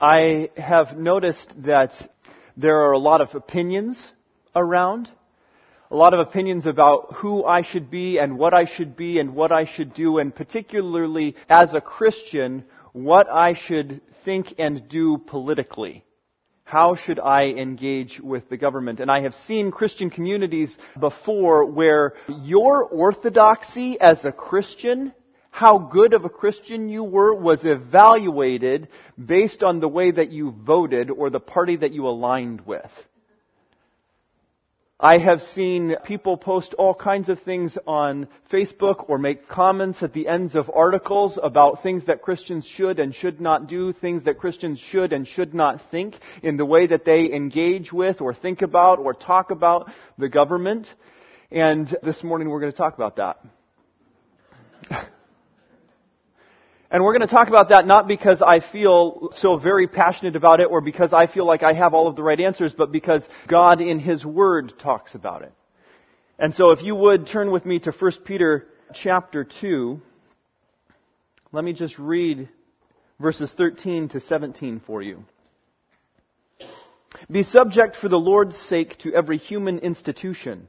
I 0.00 0.50
have 0.56 0.96
noticed 0.96 1.52
that 1.64 1.90
there 2.56 2.82
are 2.82 2.92
a 2.92 2.98
lot 2.98 3.20
of 3.20 3.34
opinions 3.34 4.12
around, 4.54 5.10
a 5.90 5.96
lot 5.96 6.14
of 6.14 6.20
opinions 6.20 6.66
about 6.66 7.14
who 7.16 7.44
I 7.44 7.62
should 7.62 7.90
be 7.90 8.18
and 8.18 8.38
what 8.38 8.54
I 8.54 8.64
should 8.64 8.96
be 8.96 9.18
and 9.18 9.34
what 9.34 9.50
I 9.50 9.64
should 9.64 9.94
do, 9.94 10.18
and 10.18 10.32
particularly 10.32 11.34
as 11.48 11.74
a 11.74 11.80
Christian, 11.80 12.64
what 12.92 13.28
I 13.28 13.54
should 13.54 14.00
think 14.24 14.54
and 14.58 14.88
do 14.88 15.18
politically. 15.18 16.04
How 16.62 16.94
should 16.94 17.18
I 17.18 17.46
engage 17.46 18.20
with 18.22 18.48
the 18.50 18.56
government? 18.56 19.00
And 19.00 19.10
I 19.10 19.22
have 19.22 19.34
seen 19.34 19.72
Christian 19.72 20.10
communities 20.10 20.76
before 21.00 21.64
where 21.64 22.12
your 22.28 22.84
orthodoxy 22.84 23.98
as 24.00 24.24
a 24.24 24.30
Christian 24.30 25.12
how 25.58 25.76
good 25.76 26.14
of 26.14 26.24
a 26.24 26.28
Christian 26.28 26.88
you 26.88 27.02
were 27.02 27.34
was 27.34 27.64
evaluated 27.64 28.86
based 29.18 29.64
on 29.64 29.80
the 29.80 29.88
way 29.88 30.08
that 30.08 30.30
you 30.30 30.52
voted 30.52 31.10
or 31.10 31.30
the 31.30 31.40
party 31.40 31.74
that 31.74 31.90
you 31.90 32.06
aligned 32.06 32.60
with. 32.64 32.92
I 35.00 35.18
have 35.18 35.40
seen 35.40 35.96
people 36.04 36.36
post 36.36 36.74
all 36.74 36.94
kinds 36.94 37.28
of 37.28 37.40
things 37.40 37.76
on 37.88 38.28
Facebook 38.52 39.08
or 39.08 39.18
make 39.18 39.48
comments 39.48 40.00
at 40.00 40.12
the 40.12 40.28
ends 40.28 40.54
of 40.54 40.70
articles 40.72 41.40
about 41.42 41.82
things 41.82 42.06
that 42.06 42.22
Christians 42.22 42.64
should 42.64 43.00
and 43.00 43.12
should 43.12 43.40
not 43.40 43.66
do, 43.66 43.92
things 43.92 44.22
that 44.26 44.38
Christians 44.38 44.78
should 44.78 45.12
and 45.12 45.26
should 45.26 45.54
not 45.54 45.90
think 45.90 46.14
in 46.40 46.56
the 46.56 46.66
way 46.66 46.86
that 46.86 47.04
they 47.04 47.32
engage 47.32 47.92
with 47.92 48.20
or 48.20 48.32
think 48.32 48.62
about 48.62 49.00
or 49.00 49.12
talk 49.12 49.50
about 49.50 49.90
the 50.18 50.28
government. 50.28 50.86
And 51.50 51.88
this 52.04 52.22
morning 52.22 52.48
we're 52.48 52.60
going 52.60 52.70
to 52.70 52.78
talk 52.78 52.94
about 52.94 53.16
that. 53.16 53.38
And 56.90 57.04
we're 57.04 57.12
going 57.12 57.28
to 57.28 57.34
talk 57.34 57.48
about 57.48 57.68
that 57.68 57.86
not 57.86 58.08
because 58.08 58.40
I 58.40 58.60
feel 58.60 59.28
so 59.36 59.58
very 59.58 59.86
passionate 59.86 60.36
about 60.36 60.60
it 60.60 60.68
or 60.70 60.80
because 60.80 61.12
I 61.12 61.26
feel 61.26 61.44
like 61.44 61.62
I 61.62 61.74
have 61.74 61.92
all 61.92 62.08
of 62.08 62.16
the 62.16 62.22
right 62.22 62.40
answers, 62.40 62.72
but 62.76 62.90
because 62.90 63.22
God 63.46 63.82
in 63.82 63.98
His 63.98 64.24
Word 64.24 64.72
talks 64.78 65.14
about 65.14 65.42
it. 65.42 65.52
And 66.38 66.54
so 66.54 66.70
if 66.70 66.82
you 66.82 66.94
would 66.94 67.26
turn 67.26 67.50
with 67.50 67.66
me 67.66 67.78
to 67.80 67.92
1 67.92 68.12
Peter 68.24 68.68
chapter 68.94 69.46
2, 69.60 70.00
let 71.52 71.62
me 71.62 71.74
just 71.74 71.98
read 71.98 72.48
verses 73.20 73.52
13 73.56 74.08
to 74.10 74.20
17 74.20 74.80
for 74.86 75.02
you. 75.02 75.24
Be 77.30 77.42
subject 77.42 77.96
for 77.96 78.08
the 78.08 78.18
Lord's 78.18 78.56
sake 78.56 78.96
to 79.00 79.12
every 79.12 79.36
human 79.36 79.78
institution 79.80 80.68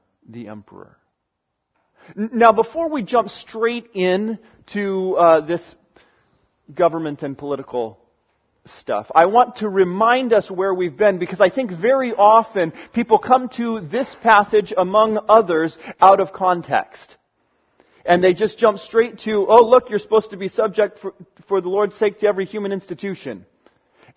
the 0.27 0.47
emperor. 0.47 0.97
Now, 2.15 2.51
before 2.51 2.89
we 2.89 3.03
jump 3.03 3.29
straight 3.29 3.89
in 3.93 4.39
to 4.73 5.15
uh, 5.15 5.41
this 5.41 5.61
government 6.73 7.21
and 7.21 7.37
political 7.37 7.99
stuff, 8.65 9.09
I 9.13 9.25
want 9.25 9.57
to 9.57 9.69
remind 9.69 10.33
us 10.33 10.49
where 10.49 10.73
we've 10.73 10.97
been 10.97 11.19
because 11.19 11.39
I 11.39 11.49
think 11.49 11.71
very 11.71 12.13
often 12.13 12.73
people 12.93 13.19
come 13.19 13.49
to 13.57 13.81
this 13.81 14.15
passage, 14.23 14.73
among 14.75 15.19
others, 15.29 15.77
out 15.99 16.19
of 16.19 16.33
context. 16.33 17.17
And 18.03 18.23
they 18.23 18.33
just 18.33 18.57
jump 18.57 18.79
straight 18.79 19.19
to, 19.19 19.45
oh, 19.47 19.63
look, 19.63 19.91
you're 19.91 19.99
supposed 19.99 20.31
to 20.31 20.37
be 20.37 20.47
subject 20.47 20.97
for, 20.99 21.13
for 21.47 21.61
the 21.61 21.69
Lord's 21.69 21.95
sake 21.95 22.19
to 22.19 22.27
every 22.27 22.45
human 22.45 22.71
institution 22.71 23.45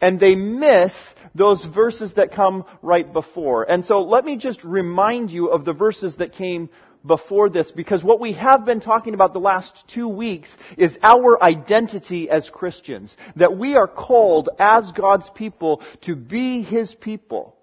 and 0.00 0.18
they 0.18 0.34
miss 0.34 0.92
those 1.34 1.66
verses 1.74 2.12
that 2.16 2.32
come 2.32 2.64
right 2.82 3.12
before. 3.12 3.64
And 3.70 3.84
so 3.84 4.02
let 4.02 4.24
me 4.24 4.36
just 4.36 4.62
remind 4.64 5.30
you 5.30 5.48
of 5.48 5.64
the 5.64 5.72
verses 5.72 6.16
that 6.18 6.32
came 6.32 6.68
before 7.06 7.50
this 7.50 7.70
because 7.70 8.02
what 8.02 8.20
we 8.20 8.32
have 8.32 8.64
been 8.64 8.80
talking 8.80 9.14
about 9.14 9.32
the 9.32 9.38
last 9.38 9.84
two 9.92 10.08
weeks 10.08 10.48
is 10.78 10.96
our 11.02 11.42
identity 11.42 12.30
as 12.30 12.48
Christians. 12.52 13.14
That 13.36 13.56
we 13.56 13.76
are 13.76 13.88
called 13.88 14.48
as 14.58 14.90
God's 14.96 15.28
people 15.34 15.82
to 16.02 16.14
be 16.16 16.62
His 16.62 16.94
people. 17.00 17.56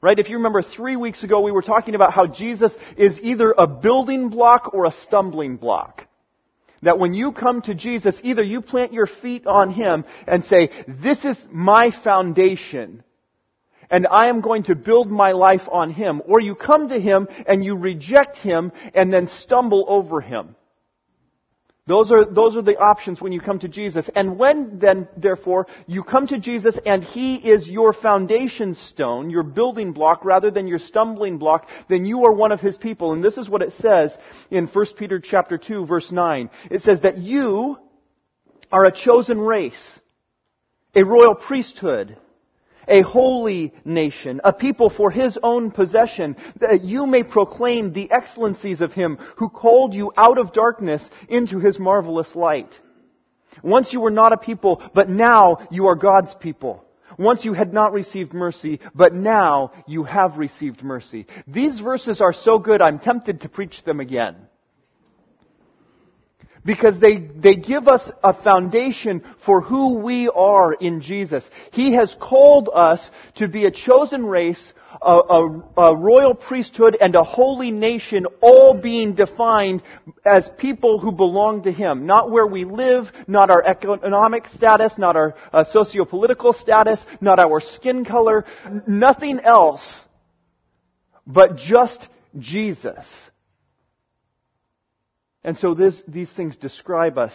Right? 0.00 0.18
If 0.18 0.28
you 0.28 0.36
remember 0.36 0.62
three 0.62 0.96
weeks 0.96 1.24
ago 1.24 1.40
we 1.40 1.52
were 1.52 1.62
talking 1.62 1.94
about 1.94 2.12
how 2.12 2.26
Jesus 2.26 2.74
is 2.96 3.18
either 3.22 3.54
a 3.56 3.66
building 3.66 4.28
block 4.28 4.74
or 4.74 4.86
a 4.86 4.92
stumbling 5.04 5.56
block 5.56 6.06
that 6.84 6.98
when 6.98 7.14
you 7.14 7.32
come 7.32 7.62
to 7.62 7.74
Jesus, 7.74 8.16
either 8.22 8.42
you 8.42 8.62
plant 8.62 8.92
your 8.92 9.06
feet 9.06 9.46
on 9.46 9.70
Him 9.70 10.04
and 10.26 10.44
say, 10.44 10.70
this 10.86 11.24
is 11.24 11.36
my 11.50 11.90
foundation, 12.02 13.02
and 13.90 14.06
I 14.10 14.28
am 14.28 14.40
going 14.40 14.64
to 14.64 14.74
build 14.74 15.10
my 15.10 15.32
life 15.32 15.68
on 15.70 15.90
Him, 15.90 16.22
or 16.26 16.40
you 16.40 16.54
come 16.54 16.88
to 16.88 16.98
Him 16.98 17.28
and 17.46 17.64
you 17.64 17.76
reject 17.76 18.36
Him 18.36 18.72
and 18.94 19.12
then 19.12 19.26
stumble 19.26 19.84
over 19.88 20.20
Him. 20.20 20.56
Those 21.86 22.10
are, 22.10 22.24
those 22.24 22.56
are 22.56 22.62
the 22.62 22.78
options 22.78 23.20
when 23.20 23.32
you 23.32 23.40
come 23.40 23.58
to 23.58 23.68
Jesus. 23.68 24.08
And 24.14 24.38
when 24.38 24.78
then, 24.78 25.06
therefore, 25.18 25.66
you 25.86 26.02
come 26.02 26.26
to 26.28 26.38
Jesus 26.38 26.78
and 26.86 27.04
He 27.04 27.36
is 27.36 27.68
your 27.68 27.92
foundation 27.92 28.74
stone, 28.74 29.28
your 29.28 29.42
building 29.42 29.92
block, 29.92 30.24
rather 30.24 30.50
than 30.50 30.66
your 30.66 30.78
stumbling 30.78 31.36
block, 31.36 31.68
then 31.90 32.06
you 32.06 32.24
are 32.24 32.32
one 32.32 32.52
of 32.52 32.60
His 32.60 32.78
people. 32.78 33.12
And 33.12 33.22
this 33.22 33.36
is 33.36 33.50
what 33.50 33.60
it 33.60 33.74
says 33.80 34.12
in 34.50 34.66
1 34.66 34.86
Peter 34.98 35.20
chapter 35.20 35.58
2 35.58 35.84
verse 35.84 36.10
9. 36.10 36.48
It 36.70 36.80
says 36.80 37.00
that 37.02 37.18
you 37.18 37.76
are 38.72 38.86
a 38.86 38.92
chosen 38.92 39.38
race, 39.38 40.00
a 40.94 41.04
royal 41.04 41.34
priesthood, 41.34 42.16
a 42.88 43.02
holy 43.02 43.72
nation, 43.84 44.40
a 44.44 44.52
people 44.52 44.90
for 44.90 45.10
his 45.10 45.38
own 45.42 45.70
possession, 45.70 46.36
that 46.60 46.82
you 46.82 47.06
may 47.06 47.22
proclaim 47.22 47.92
the 47.92 48.10
excellencies 48.10 48.80
of 48.80 48.92
him 48.92 49.18
who 49.36 49.48
called 49.48 49.94
you 49.94 50.12
out 50.16 50.38
of 50.38 50.52
darkness 50.52 51.08
into 51.28 51.58
his 51.58 51.78
marvelous 51.78 52.34
light. 52.34 52.78
Once 53.62 53.92
you 53.92 54.00
were 54.00 54.10
not 54.10 54.32
a 54.32 54.36
people, 54.36 54.82
but 54.94 55.08
now 55.08 55.66
you 55.70 55.86
are 55.86 55.96
God's 55.96 56.34
people. 56.34 56.84
Once 57.18 57.44
you 57.44 57.52
had 57.52 57.72
not 57.72 57.92
received 57.92 58.32
mercy, 58.32 58.80
but 58.94 59.14
now 59.14 59.72
you 59.86 60.02
have 60.02 60.36
received 60.36 60.82
mercy. 60.82 61.26
These 61.46 61.78
verses 61.78 62.20
are 62.20 62.32
so 62.32 62.58
good, 62.58 62.82
I'm 62.82 62.98
tempted 62.98 63.42
to 63.42 63.48
preach 63.48 63.84
them 63.84 64.00
again 64.00 64.36
because 66.64 66.98
they, 66.98 67.16
they 67.18 67.56
give 67.56 67.88
us 67.88 68.02
a 68.22 68.32
foundation 68.42 69.22
for 69.44 69.60
who 69.60 69.98
we 69.98 70.28
are 70.28 70.72
in 70.72 71.00
Jesus. 71.00 71.48
He 71.72 71.94
has 71.94 72.16
called 72.20 72.70
us 72.72 73.10
to 73.36 73.48
be 73.48 73.66
a 73.66 73.70
chosen 73.70 74.24
race, 74.24 74.72
a, 75.02 75.12
a, 75.12 75.62
a, 75.76 75.96
royal 75.96 76.34
priesthood, 76.34 76.96
and 77.00 77.14
a 77.14 77.22
holy 77.22 77.70
nation, 77.70 78.26
all 78.40 78.80
being 78.80 79.14
defined 79.14 79.82
as 80.24 80.48
people 80.58 80.98
who 80.98 81.12
belong 81.12 81.64
to 81.64 81.72
Him. 81.72 82.06
Not 82.06 82.30
where 82.30 82.46
we 82.46 82.64
live, 82.64 83.06
not 83.26 83.50
our 83.50 83.62
economic 83.62 84.46
status, 84.48 84.94
not 84.96 85.16
our 85.16 85.34
uh, 85.52 85.64
socio-political 85.64 86.54
status, 86.54 87.00
not 87.20 87.38
our 87.38 87.60
skin 87.60 88.04
color, 88.04 88.46
nothing 88.86 89.40
else, 89.40 90.04
but 91.26 91.56
just 91.56 92.08
Jesus. 92.38 93.04
And 95.44 95.56
so 95.58 95.74
this, 95.74 96.02
these 96.08 96.32
things 96.32 96.56
describe 96.56 97.18
us 97.18 97.34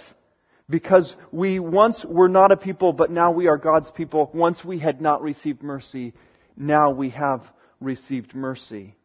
because 0.67 1.15
we 1.31 1.59
once 1.59 2.03
were 2.03 2.27
not 2.27 2.51
a 2.51 2.57
people, 2.57 2.91
but 2.91 3.11
now 3.11 3.31
we 3.31 3.47
are 3.47 3.57
God's 3.57 3.91
people. 3.91 4.31
Once 4.33 4.65
we 4.65 4.79
had 4.79 4.99
not 4.99 5.21
received 5.21 5.61
mercy, 5.61 6.13
now 6.57 6.91
we 6.91 7.11
have 7.11 7.41
received 7.79 8.33
mercy. 8.33 8.95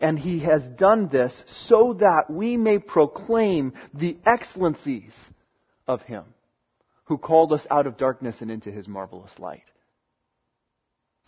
And 0.00 0.18
He 0.18 0.40
has 0.40 0.68
done 0.70 1.08
this 1.08 1.44
so 1.68 1.94
that 1.94 2.24
we 2.30 2.56
may 2.56 2.78
proclaim 2.78 3.72
the 3.92 4.16
excellencies 4.24 5.14
of 5.86 6.02
Him 6.02 6.24
who 7.04 7.18
called 7.18 7.52
us 7.52 7.66
out 7.70 7.86
of 7.86 7.96
darkness 7.96 8.40
and 8.40 8.50
into 8.50 8.70
His 8.70 8.86
marvelous 8.86 9.32
light. 9.38 9.64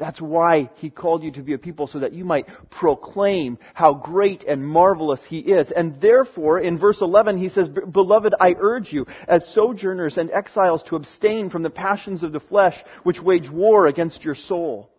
That's 0.01 0.21
why 0.21 0.71
he 0.77 0.89
called 0.89 1.23
you 1.23 1.31
to 1.33 1.43
be 1.43 1.53
a 1.53 1.59
people 1.59 1.87
so 1.87 1.99
that 1.99 2.15
you 2.15 2.25
might 2.25 2.47
proclaim 2.71 3.59
how 3.75 3.93
great 3.93 4.43
and 4.45 4.67
marvelous 4.67 5.21
he 5.29 5.41
is. 5.41 5.71
And 5.71 6.01
therefore, 6.01 6.59
in 6.59 6.79
verse 6.79 7.03
11, 7.03 7.37
he 7.37 7.51
says, 7.51 7.69
Beloved, 7.69 8.35
I 8.41 8.57
urge 8.59 8.95
you, 8.95 9.07
as 9.29 9.47
sojourners 9.55 10.17
and 10.17 10.31
exiles, 10.31 10.83
to 10.85 10.97
abstain 10.97 11.51
from 11.51 11.63
the 11.63 11.69
passions 11.69 12.23
of 12.23 12.33
the 12.33 12.41
flesh 12.41 12.83
which 13.03 13.21
wage 13.21 13.51
war 13.51 13.89
against 13.89 14.25
your 14.25 14.35
soul. 14.35 14.91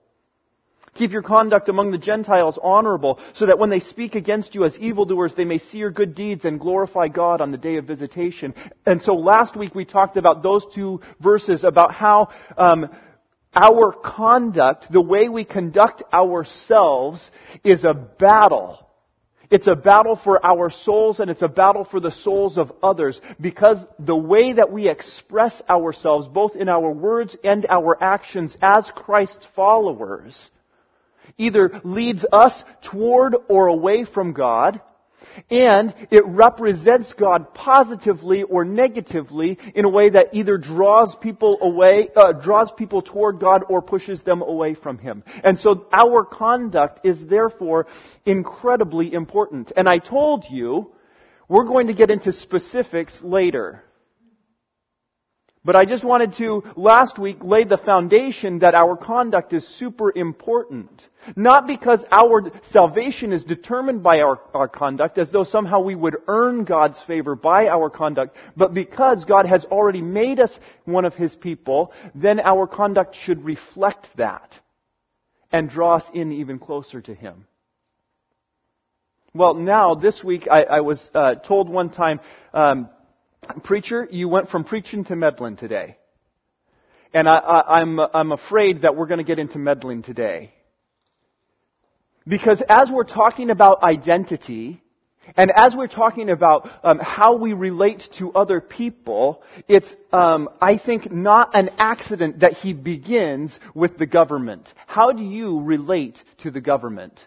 Keep 0.93 1.11
your 1.11 1.23
conduct 1.23 1.69
among 1.69 1.91
the 1.91 1.97
Gentiles 1.97 2.59
honorable, 2.61 3.17
so 3.33 3.47
that 3.47 3.57
when 3.57 3.69
they 3.69 3.79
speak 3.79 4.13
against 4.13 4.53
you 4.53 4.65
as 4.65 4.77
evildoers, 4.77 5.33
they 5.35 5.45
may 5.45 5.57
see 5.57 5.79
your 5.79 5.89
good 5.89 6.13
deeds 6.13 6.45
and 6.45 6.59
glorify 6.59 7.07
God 7.07 7.41
on 7.41 7.51
the 7.51 7.57
day 7.57 7.77
of 7.77 7.85
visitation. 7.85 8.53
And 8.85 9.01
so 9.01 9.15
last 9.15 9.55
week 9.55 9.73
we 9.73 9.85
talked 9.85 10.17
about 10.17 10.43
those 10.43 10.65
two 10.75 10.99
verses 11.21 11.63
about 11.63 11.93
how 11.93 12.29
um, 12.57 12.89
our 13.53 13.91
conduct, 13.91 14.91
the 14.91 15.01
way 15.01 15.29
we 15.29 15.45
conduct 15.45 16.03
ourselves, 16.13 17.29
is 17.63 17.83
a 17.83 17.93
battle. 17.93 18.87
It's 19.49 19.67
a 19.67 19.75
battle 19.75 20.15
for 20.15 20.43
our 20.45 20.69
souls 20.69 21.19
and 21.19 21.29
it's 21.29 21.41
a 21.41 21.49
battle 21.49 21.83
for 21.83 21.99
the 21.99 22.13
souls 22.13 22.57
of 22.57 22.71
others 22.81 23.19
because 23.41 23.79
the 23.99 24.15
way 24.15 24.53
that 24.53 24.71
we 24.71 24.87
express 24.87 25.61
ourselves, 25.69 26.29
both 26.29 26.55
in 26.55 26.69
our 26.69 26.89
words 26.91 27.35
and 27.43 27.65
our 27.69 28.01
actions 28.01 28.55
as 28.61 28.89
Christ's 28.95 29.45
followers, 29.53 30.49
either 31.37 31.81
leads 31.83 32.25
us 32.31 32.63
toward 32.81 33.35
or 33.49 33.67
away 33.67 34.05
from 34.05 34.31
God, 34.31 34.79
and 35.49 35.93
it 36.09 36.23
represents 36.25 37.13
God 37.13 37.53
positively 37.53 38.43
or 38.43 38.65
negatively 38.65 39.57
in 39.75 39.85
a 39.85 39.89
way 39.89 40.09
that 40.09 40.33
either 40.33 40.57
draws 40.57 41.15
people 41.21 41.57
away, 41.61 42.09
uh, 42.15 42.33
draws 42.33 42.71
people 42.71 43.01
toward 43.01 43.39
God 43.39 43.63
or 43.69 43.81
pushes 43.81 44.21
them 44.21 44.41
away 44.41 44.75
from 44.75 44.97
Him. 44.97 45.23
And 45.43 45.57
so 45.59 45.87
our 45.91 46.25
conduct 46.25 47.05
is 47.05 47.17
therefore 47.29 47.87
incredibly 48.25 49.13
important. 49.13 49.71
And 49.75 49.87
I 49.87 49.97
told 49.97 50.45
you, 50.49 50.91
we're 51.47 51.65
going 51.65 51.87
to 51.87 51.93
get 51.93 52.09
into 52.09 52.31
specifics 52.31 53.17
later. 53.21 53.83
But 55.63 55.75
I 55.75 55.85
just 55.85 56.03
wanted 56.03 56.33
to, 56.39 56.63
last 56.75 57.19
week, 57.19 57.43
lay 57.43 57.65
the 57.65 57.77
foundation 57.77 58.59
that 58.59 58.73
our 58.73 58.97
conduct 58.97 59.53
is 59.53 59.67
super 59.77 60.11
important. 60.15 60.89
Not 61.35 61.67
because 61.67 62.03
our 62.11 62.49
salvation 62.71 63.31
is 63.31 63.43
determined 63.43 64.01
by 64.01 64.21
our, 64.21 64.39
our 64.55 64.67
conduct, 64.67 65.19
as 65.19 65.29
though 65.29 65.43
somehow 65.43 65.81
we 65.81 65.93
would 65.93 66.17
earn 66.27 66.63
God's 66.63 66.99
favor 67.05 67.35
by 67.35 67.67
our 67.67 67.91
conduct, 67.91 68.35
but 68.57 68.73
because 68.73 69.23
God 69.25 69.45
has 69.45 69.63
already 69.65 70.01
made 70.01 70.39
us 70.39 70.51
one 70.85 71.05
of 71.05 71.13
His 71.13 71.35
people, 71.35 71.93
then 72.15 72.39
our 72.39 72.65
conduct 72.65 73.15
should 73.23 73.45
reflect 73.45 74.07
that 74.17 74.55
and 75.51 75.69
draw 75.69 75.97
us 75.97 76.03
in 76.11 76.31
even 76.31 76.57
closer 76.57 77.01
to 77.01 77.13
Him. 77.13 77.45
Well, 79.35 79.53
now, 79.53 79.93
this 79.93 80.23
week, 80.23 80.47
I, 80.49 80.63
I 80.63 80.79
was 80.81 81.07
uh, 81.13 81.35
told 81.35 81.69
one 81.69 81.91
time, 81.91 82.19
um, 82.51 82.89
Preacher, 83.63 84.07
you 84.11 84.27
went 84.27 84.49
from 84.49 84.63
preaching 84.63 85.03
to 85.05 85.15
meddling 85.15 85.55
today. 85.55 85.97
And 87.13 87.27
I, 87.27 87.81
am 87.81 87.99
I'm, 87.99 88.09
I'm 88.13 88.31
afraid 88.31 88.83
that 88.83 88.95
we're 88.95 89.07
going 89.07 89.17
to 89.17 89.23
get 89.23 89.39
into 89.39 89.57
meddling 89.57 90.03
today. 90.03 90.53
Because 92.27 92.61
as 92.69 92.89
we're 92.91 93.03
talking 93.03 93.49
about 93.49 93.83
identity, 93.83 94.81
and 95.35 95.51
as 95.55 95.75
we're 95.75 95.87
talking 95.87 96.29
about 96.29 96.69
um, 96.83 96.99
how 96.99 97.35
we 97.35 97.53
relate 97.53 98.03
to 98.19 98.31
other 98.33 98.61
people, 98.61 99.41
it's, 99.67 99.87
um, 100.13 100.47
I 100.61 100.77
think, 100.77 101.11
not 101.11 101.55
an 101.55 101.71
accident 101.77 102.41
that 102.41 102.53
he 102.53 102.73
begins 102.73 103.57
with 103.73 103.97
the 103.97 104.05
government. 104.05 104.69
How 104.87 105.11
do 105.11 105.23
you 105.23 105.61
relate 105.61 106.19
to 106.43 106.51
the 106.51 106.61
government? 106.61 107.19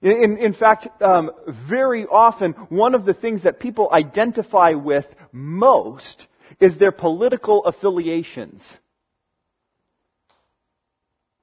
In, 0.00 0.38
in 0.38 0.54
fact, 0.54 0.86
um, 1.02 1.30
very 1.68 2.06
often, 2.06 2.52
one 2.68 2.94
of 2.94 3.04
the 3.04 3.14
things 3.14 3.42
that 3.42 3.58
people 3.58 3.88
identify 3.92 4.72
with 4.72 5.06
most 5.32 6.26
is 6.60 6.78
their 6.78 6.92
political 6.92 7.64
affiliations. 7.64 8.62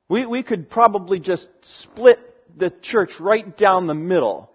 We, 0.08 0.26
we 0.26 0.44
could 0.44 0.70
probably 0.70 1.20
just 1.20 1.50
split 1.82 2.20
the 2.56 2.72
church 2.82 3.12
right 3.20 3.58
down 3.58 3.88
the 3.88 3.94
middle 3.94 4.50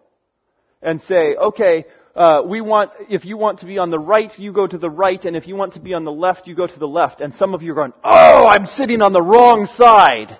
and 0.81 1.03
say, 1.03 1.35
okay, 1.35 1.85
uh, 2.17 2.43
we 2.47 2.61
want, 2.61 2.91
if 3.11 3.25
you 3.25 3.37
want 3.37 3.61
to 3.61 3.67
be 3.67 3.79
on 3.79 3.91
the 3.91 3.99
right, 3.99 4.33
you 4.39 4.53
go 4.53 4.67
to 4.67 4.79
the 4.79 4.91
right, 4.91 5.23
and 5.25 5.37
if 5.37 5.47
you 5.47 5.57
want 5.57 5.75
to 5.75 5.81
be 5.81 5.93
on 5.93 6.05
the 6.05 6.13
left, 6.13 6.47
you 6.47 6.55
go 6.55 6.67
to 6.67 6.79
the 6.79 6.89
left. 6.89 7.21
And 7.21 7.35
some 7.35 7.53
of 7.53 7.63
you 7.63 7.73
are 7.73 7.77
going, 7.77 7.93
oh, 8.03 8.47
I'm 8.47 8.67
sitting 8.67 9.03
on 9.03 9.13
the 9.13 9.23
wrong 9.23 9.67
side. 9.67 10.39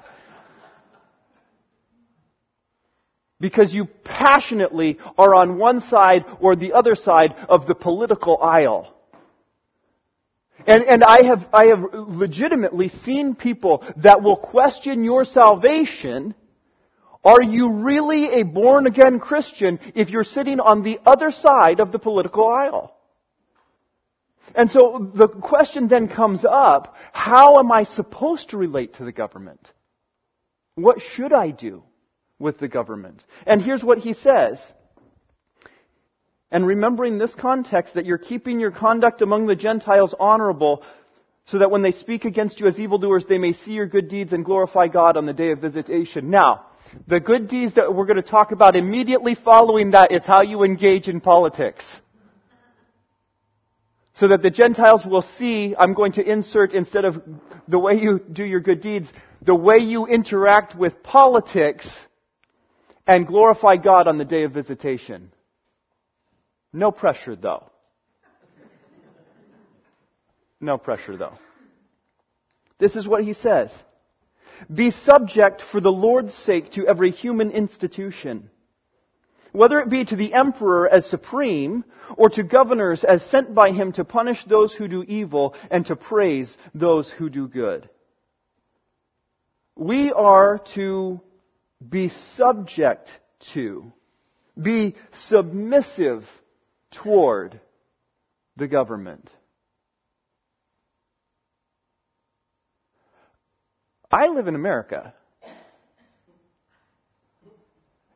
Because 3.41 3.73
you 3.73 3.87
passionately 4.05 4.99
are 5.17 5.35
on 5.35 5.59
one 5.59 5.81
side 5.81 6.25
or 6.41 6.55
the 6.55 6.73
other 6.73 6.95
side 6.95 7.35
of 7.49 7.67
the 7.67 7.75
political 7.75 8.39
aisle. 8.43 8.95
And, 10.67 10.85
and 10.85 11.03
I 11.03 11.25
have, 11.25 11.49
I 11.53 11.67
have 11.67 11.83
legitimately 11.93 12.91
seen 13.05 13.35
people 13.35 13.83
that 14.03 14.23
will 14.23 14.37
question 14.37 15.05
your 15.05 15.25
salvation. 15.25 16.35
Are 17.25 17.43
you 17.43 17.83
really 17.83 18.41
a 18.41 18.45
born 18.45 18.87
again 18.87 19.21
Christian 19.21 19.79
if 19.95 20.11
you're 20.11 20.25
sitting 20.25 20.61
on 20.61 20.83
the 20.83 20.99
other 21.07 21.31
side 21.31 21.81
of 21.81 21.93
the 21.93 21.99
political 21.99 22.47
aisle? 22.47 22.95
And 24.55 24.71
so 24.71 25.11
the 25.15 25.29
question 25.29 25.89
then 25.89 26.09
comes 26.09 26.45
up, 26.45 26.97
how 27.13 27.59
am 27.59 27.71
I 27.73 27.85
supposed 27.85 28.51
to 28.51 28.57
relate 28.57 28.95
to 28.95 29.05
the 29.05 29.13
government? 29.13 29.71
What 30.75 30.99
should 31.15 31.33
I 31.33 31.51
do? 31.51 31.85
With 32.41 32.59
the 32.59 32.67
government. 32.67 33.25
And 33.47 33.63
here's 33.63 33.85
what 33.85 33.99
he 33.99 34.15
says. 34.15 34.59
And 36.51 36.67
remembering 36.67 37.19
this 37.19 37.37
context 37.37 37.95
that 37.95 38.07
you're 38.07 38.19
keeping 38.19 38.59
your 38.59 38.73
conduct 38.73 39.23
among 39.23 39.47
the 39.47 39.55
Gentiles 39.55 40.15
honorable, 40.19 40.83
so 41.47 41.59
that 41.59 41.71
when 41.71 41.83
they 41.83 41.93
speak 41.93 42.25
against 42.25 42.59
you 42.59 42.67
as 42.67 42.79
evildoers, 42.79 43.25
they 43.29 43.39
may 43.39 43.53
see 43.53 43.73
your 43.73 43.87
good 43.87 44.09
deeds 44.09 44.33
and 44.33 44.45
glorify 44.45 44.89
God 44.89 45.17
on 45.17 45.27
the 45.27 45.33
day 45.33 45.53
of 45.53 45.61
visitation. 45.61 46.31
Now, 46.31 46.67
the 47.07 47.21
good 47.21 47.49
deeds 47.49 47.75
that 47.75 47.95
we're 47.95 48.07
going 48.07 48.17
to 48.17 48.23
talk 48.23 48.51
about 48.53 48.75
immediately 48.75 49.37
following 49.37 49.93
that 49.93 50.11
is 50.11 50.25
how 50.25 50.43
you 50.43 50.65
engage 50.65 51.09
in 51.09 51.21
politics. 51.21 51.85
So 54.15 54.29
that 54.29 54.43
the 54.43 54.51
Gentiles 54.51 55.05
will 55.07 55.23
see, 55.23 55.75
I'm 55.79 55.95
going 55.95 56.13
to 56.13 56.23
insert 56.23 56.73
instead 56.73 57.05
of 57.05 57.23
the 57.69 57.79
way 57.79 57.95
you 57.95 58.19
do 58.19 58.45
your 58.45 58.61
good 58.61 58.81
deeds, 58.81 59.09
the 59.41 59.55
way 59.55 59.79
you 59.79 60.07
interact 60.07 60.77
with 60.77 61.03
politics 61.03 61.89
and 63.07 63.27
glorify 63.27 63.77
God 63.77 64.09
on 64.09 64.19
the 64.19 64.25
day 64.25 64.45
of 64.45 64.53
visitation. 64.53 65.33
No 66.73 66.91
pressure, 66.91 67.37
though. 67.37 67.71
No 70.61 70.79
pressure, 70.79 71.17
though. 71.17 71.39
This 72.79 72.97
is 72.97 73.07
what 73.07 73.25
he 73.25 73.35
says. 73.35 73.71
Be 74.73 74.91
subject 74.91 75.63
for 75.73 75.81
the 75.81 75.93
Lord's 75.93 76.35
sake 76.35 76.73
to 76.73 76.87
every 76.87 77.11
human 77.11 77.51
institution, 77.51 78.51
whether 79.53 79.81
it 79.81 79.89
be 79.89 80.05
to 80.05 80.17
the 80.17 80.35
emperor 80.35 80.89
as 80.89 81.07
supreme, 81.07 81.85
or 82.17 82.29
to 82.31 82.43
governors 82.43 83.05
as 83.05 83.23
sent 83.31 83.55
by 83.55 83.71
him 83.71 83.93
to 83.93 84.05
punish 84.05 84.45
those 84.45 84.75
who 84.75 84.89
do 84.89 85.03
evil 85.03 85.55
and 85.71 85.87
to 85.87 85.97
praise 85.97 86.57
those 86.75 87.11
who 87.11 87.31
do 87.31 87.49
good. 87.49 87.89
We 89.77 90.13
are 90.13 90.61
to 90.75 91.21
be 91.87 92.11
subject 92.37 93.09
to, 93.55 93.93
be 94.61 94.97
submissive 95.29 96.25
toward 97.03 97.61
the 98.57 98.69
government. 98.69 99.31
I 104.11 104.29
live 104.29 104.49
in 104.49 104.55
America. 104.55 105.15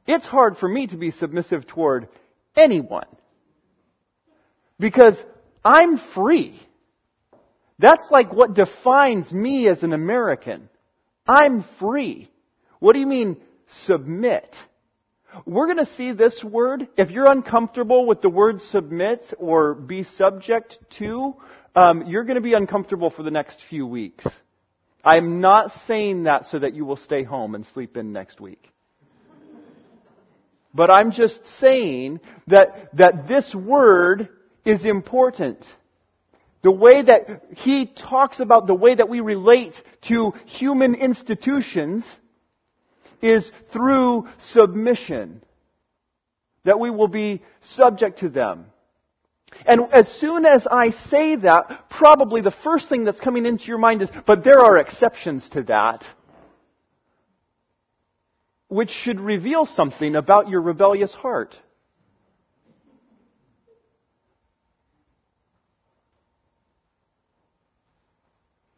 It's 0.07 0.27
hard 0.27 0.57
for 0.59 0.69
me 0.69 0.89
to 0.89 0.97
be 0.97 1.13
submissive 1.13 1.67
toward 1.67 2.09
anyone 2.57 3.07
because 4.79 5.17
I'm 5.65 5.99
free. 6.15 6.61
That's 7.79 8.05
like 8.11 8.33
what 8.33 8.55
defines 8.55 9.33
me 9.33 9.69
as 9.69 9.83
an 9.83 9.93
American. 9.93 10.69
I'm 11.27 11.65
free. 11.81 12.31
What 12.81 12.93
do 12.93 13.01
you 13.01 13.07
mean 13.07 13.39
submit. 13.67 14.55
We're 15.47 15.67
going 15.67 15.85
to 15.85 15.93
see 15.97 16.13
this 16.13 16.45
word. 16.45 16.89
If 16.97 17.11
you're 17.11 17.31
uncomfortable 17.31 18.07
with 18.07 18.23
the 18.23 18.31
word 18.31 18.61
submit 18.61 19.21
or 19.39 19.75
be 19.75 20.05
subject 20.05 20.79
to, 20.99 21.35
um, 21.75 22.05
you're 22.07 22.25
going 22.25 22.37
to 22.37 22.41
be 22.41 22.55
uncomfortable 22.55 23.11
for 23.11 23.23
the 23.23 23.31
next 23.31 23.59
few 23.69 23.87
weeks. 23.87 24.27
I'm 25.05 25.41
not 25.41 25.73
saying 25.87 26.25
that 26.25 26.47
so 26.47 26.61
that 26.61 26.75
you 26.75 26.85
will 26.85 26.97
stay 26.97 27.25
home 27.25 27.55
and 27.55 27.67
sleep 27.67 27.97
in 27.97 28.13
next 28.13 28.41
week. 28.41 28.71
But 30.73 30.91
I'm 30.91 31.13
just 31.13 31.41
saying 31.61 32.21
that, 32.49 32.97
that 32.97 33.29
this 33.29 33.55
word 33.55 34.29
is 34.65 34.85
important. 34.85 35.65
The 36.63 36.71
way 36.71 37.03
that 37.03 37.43
he 37.57 37.87
talks 37.87 38.41
about 38.41 38.67
the 38.67 38.75
way 38.75 38.95
that 38.95 39.09
we 39.09 39.21
relate 39.21 39.75
to 40.09 40.33
human 40.47 40.95
institutions 40.95 42.05
is 43.25 43.51
through 43.73 44.29
submission. 44.39 45.43
That 46.65 46.79
we 46.79 46.91
will 46.91 47.09
be 47.09 47.43
subject 47.61 48.21
to 48.21 48.29
them. 48.29 48.67
And 49.67 49.83
as 49.93 50.09
soon 50.21 50.45
as 50.47 50.67
I 50.71 50.91
say 51.11 51.37
that, 51.37 51.89
probably 51.91 52.41
the 52.41 52.55
first 52.65 52.89
thing 52.89 53.05
that's 53.05 53.21
coming 53.21 53.47
into 53.47 53.65
your 53.65 53.79
mind 53.79 54.03
is, 54.03 54.09
but 54.27 54.45
there 54.45 54.61
are 54.61 54.79
exceptions 54.79 55.49
to 55.51 55.63
that. 55.65 56.05
which 58.75 58.91
should 58.91 59.21
reveal 59.21 59.67
something 59.67 60.17
about 60.17 60.49
your 60.49 60.61
rebellious 60.61 61.13
heart. 61.15 61.57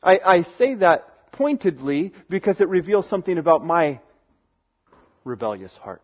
I, 0.02 0.18
I 0.18 0.42
say 0.58 0.74
that 0.74 1.32
pointedly 1.32 2.12
because 2.28 2.60
it 2.60 2.68
reveals 2.68 3.08
something 3.08 3.38
about 3.38 3.64
my 3.64 4.00
rebellious 5.26 5.74
heart. 5.74 6.02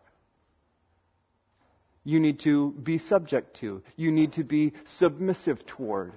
You 2.03 2.19
need 2.19 2.41
to 2.41 2.71
be 2.71 2.97
subject 2.97 3.59
to. 3.61 3.81
You 3.95 4.11
need 4.11 4.33
to 4.33 4.43
be 4.43 4.73
submissive 4.97 5.65
toward. 5.65 6.13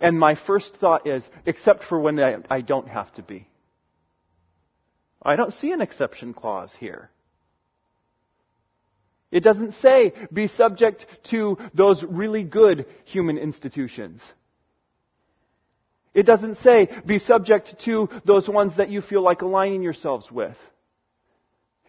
And 0.00 0.18
my 0.18 0.36
first 0.46 0.76
thought 0.80 1.06
is, 1.06 1.28
except 1.44 1.84
for 1.84 1.98
when 1.98 2.18
I, 2.20 2.36
I 2.48 2.60
don't 2.60 2.88
have 2.88 3.12
to 3.14 3.22
be. 3.22 3.48
I 5.22 5.36
don't 5.36 5.52
see 5.52 5.72
an 5.72 5.80
exception 5.80 6.32
clause 6.32 6.72
here. 6.78 7.10
It 9.30 9.40
doesn't 9.40 9.74
say 9.74 10.12
be 10.32 10.46
subject 10.48 11.06
to 11.30 11.56
those 11.74 12.04
really 12.04 12.44
good 12.44 12.86
human 13.04 13.38
institutions. 13.38 14.20
It 16.14 16.24
doesn't 16.24 16.58
say 16.58 16.88
be 17.06 17.18
subject 17.18 17.76
to 17.86 18.08
those 18.24 18.48
ones 18.48 18.76
that 18.76 18.90
you 18.90 19.00
feel 19.00 19.22
like 19.22 19.40
aligning 19.42 19.82
yourselves 19.82 20.30
with. 20.30 20.56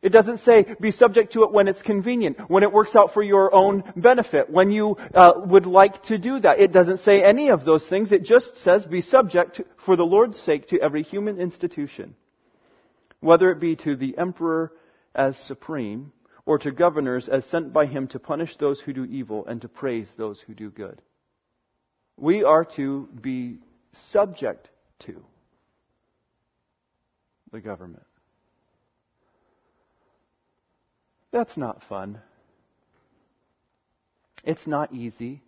It 0.04 0.12
doesn't 0.12 0.42
say 0.42 0.66
be 0.82 0.92
subject 0.92 1.32
to 1.34 1.44
it 1.44 1.54
when 1.54 1.70
it's 1.70 1.82
convenient, 1.82 2.38
when 2.50 2.62
it 2.62 2.74
works 2.74 2.94
out 2.94 3.14
for 3.14 3.24
your 3.24 3.56
own 3.56 3.84
benefit, 3.96 4.50
when 4.50 4.70
you 4.70 4.98
uh, 5.16 5.32
would 5.38 5.66
like 5.66 6.04
to 6.04 6.18
do 6.18 6.42
that. 6.42 6.60
It 6.60 6.74
doesn't 6.74 7.00
say 7.00 7.24
any 7.24 7.50
of 7.50 7.64
those 7.64 7.88
things. 7.88 8.12
It 8.12 8.24
just 8.24 8.58
says 8.58 8.86
be 8.86 9.02
subject 9.02 9.62
for 9.86 9.96
the 9.96 10.04
Lord's 10.04 10.38
sake 10.38 10.68
to 10.68 10.82
every 10.82 11.04
human 11.04 11.40
institution, 11.40 12.16
whether 13.22 13.50
it 13.50 13.62
be 13.62 13.78
to 13.78 13.96
the 13.96 14.18
emperor 14.18 14.74
as 15.16 15.38
supreme 15.38 16.12
or 16.46 16.58
to 16.58 16.72
governors 16.74 17.30
as 17.30 17.46
sent 17.46 17.72
by 17.72 17.86
him 17.86 18.08
to 18.10 18.20
punish 18.20 18.58
those 18.58 18.82
who 18.82 18.92
do 18.92 19.06
evil 19.06 19.46
and 19.46 19.62
to 19.62 19.70
praise 19.70 20.12
those 20.18 20.42
who 20.42 20.54
do 20.54 20.70
good. 20.70 21.02
We 22.18 22.44
are 22.44 22.66
to 22.76 23.08
be 23.22 23.60
subject 24.12 24.70
to 25.06 25.24
the 27.54 27.62
government. 27.62 28.04
That's 31.34 31.58
not 31.58 31.82
fun. 31.90 32.20
It's 34.44 34.68
not 34.68 34.94
easy. 34.94 35.42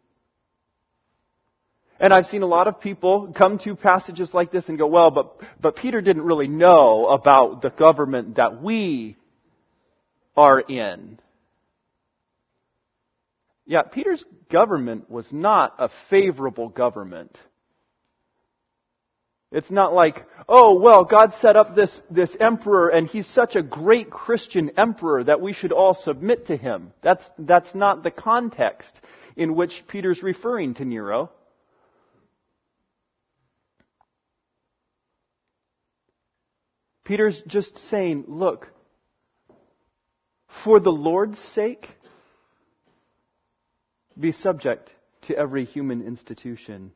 And 1.99 2.11
I've 2.11 2.25
seen 2.25 2.41
a 2.41 2.47
lot 2.47 2.67
of 2.67 2.81
people 2.81 3.33
come 3.37 3.59
to 3.59 3.75
passages 3.75 4.33
like 4.33 4.51
this 4.51 4.67
and 4.67 4.77
go, 4.77 4.87
well, 4.87 5.11
but, 5.11 5.37
but 5.61 5.75
Peter 5.77 6.01
didn't 6.01 6.23
really 6.23 6.47
know 6.47 7.07
about 7.07 7.61
the 7.61 7.69
government 7.69 8.35
that 8.35 8.61
we 8.61 9.15
are 10.35 10.59
in. 10.59 11.19
Yeah, 13.65 13.83
Peter's 13.83 14.25
government 14.51 15.09
was 15.09 15.27
not 15.31 15.75
a 15.77 15.89
favorable 16.09 16.67
government. 16.67 17.37
It's 19.55 19.71
not 19.71 19.93
like, 19.93 20.25
oh, 20.50 20.77
well, 20.77 21.05
God 21.05 21.33
set 21.39 21.55
up 21.55 21.77
this, 21.77 22.01
this 22.12 22.35
emperor 22.41 22.89
and 22.89 23.07
he's 23.07 23.25
such 23.25 23.55
a 23.55 23.63
great 23.63 24.09
Christian 24.09 24.71
emperor 24.77 25.24
that 25.24 25.39
we 25.39 25.53
should 25.53 25.71
all 25.71 25.93
submit 25.93 26.47
to 26.47 26.57
him. 26.57 26.91
That's, 27.01 27.24
that's 27.39 27.74
not 27.74 28.03
the 28.03 28.12
context 28.12 29.00
in 29.38 29.55
which 29.55 29.85
Peter's 29.88 30.21
referring 30.21 30.74
to 30.74 30.83
Nero. 30.83 31.31
Peter's 37.05 37.41
just 37.47 37.77
saying, 37.89 38.25
look, 38.27 38.67
for 40.65 40.81
the 40.81 40.91
Lord's 40.91 41.39
sake, 41.39 41.88
be 44.19 44.33
subject 44.33 44.91
to 45.27 45.38
every 45.38 45.63
human 45.63 46.05
institution 46.05 46.91